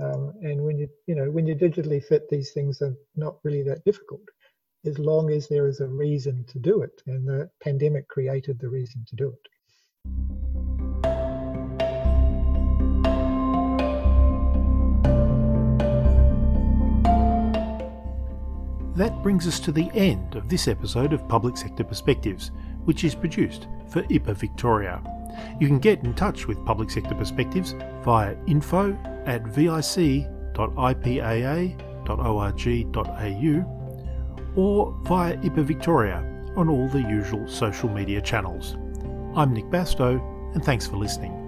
Um, 0.00 0.32
and 0.42 0.62
when 0.62 0.78
you 0.78 0.88
you 1.06 1.14
know 1.14 1.30
when 1.30 1.46
you 1.46 1.54
digitally 1.54 2.02
fit, 2.02 2.28
these 2.28 2.52
things 2.52 2.80
are 2.80 2.94
not 3.16 3.36
really 3.44 3.62
that 3.64 3.84
difficult, 3.84 4.22
as 4.86 4.98
long 4.98 5.30
as 5.30 5.48
there 5.48 5.66
is 5.66 5.80
a 5.80 5.88
reason 5.88 6.44
to 6.48 6.58
do 6.58 6.82
it. 6.82 7.02
And 7.06 7.26
the 7.26 7.50
pandemic 7.62 8.08
created 8.08 8.58
the 8.58 8.68
reason 8.68 9.04
to 9.08 9.16
do 9.16 9.28
it. 9.28 9.48
That 18.94 19.22
brings 19.22 19.46
us 19.46 19.58
to 19.60 19.72
the 19.72 19.90
end 19.94 20.36
of 20.36 20.48
this 20.48 20.68
episode 20.68 21.14
of 21.14 21.26
Public 21.26 21.56
Sector 21.56 21.84
Perspectives, 21.84 22.50
which 22.84 23.04
is 23.04 23.14
produced 23.14 23.66
for 23.88 24.02
IPA 24.02 24.36
Victoria. 24.36 25.21
You 25.60 25.66
can 25.66 25.78
get 25.78 26.04
in 26.04 26.14
touch 26.14 26.46
with 26.46 26.64
Public 26.64 26.90
Sector 26.90 27.14
Perspectives 27.14 27.74
via 28.04 28.34
info 28.46 28.96
at 29.26 29.46
vic.ipaa.org.au 29.46 30.18
or 34.54 34.94
via 35.02 35.36
IPA 35.38 35.64
Victoria 35.64 36.28
on 36.56 36.68
all 36.68 36.88
the 36.88 37.00
usual 37.00 37.48
social 37.48 37.88
media 37.88 38.20
channels. 38.20 38.76
I'm 39.34 39.54
Nick 39.54 39.64
Bastow, 39.66 40.20
and 40.54 40.62
thanks 40.62 40.86
for 40.86 40.96
listening. 40.96 41.41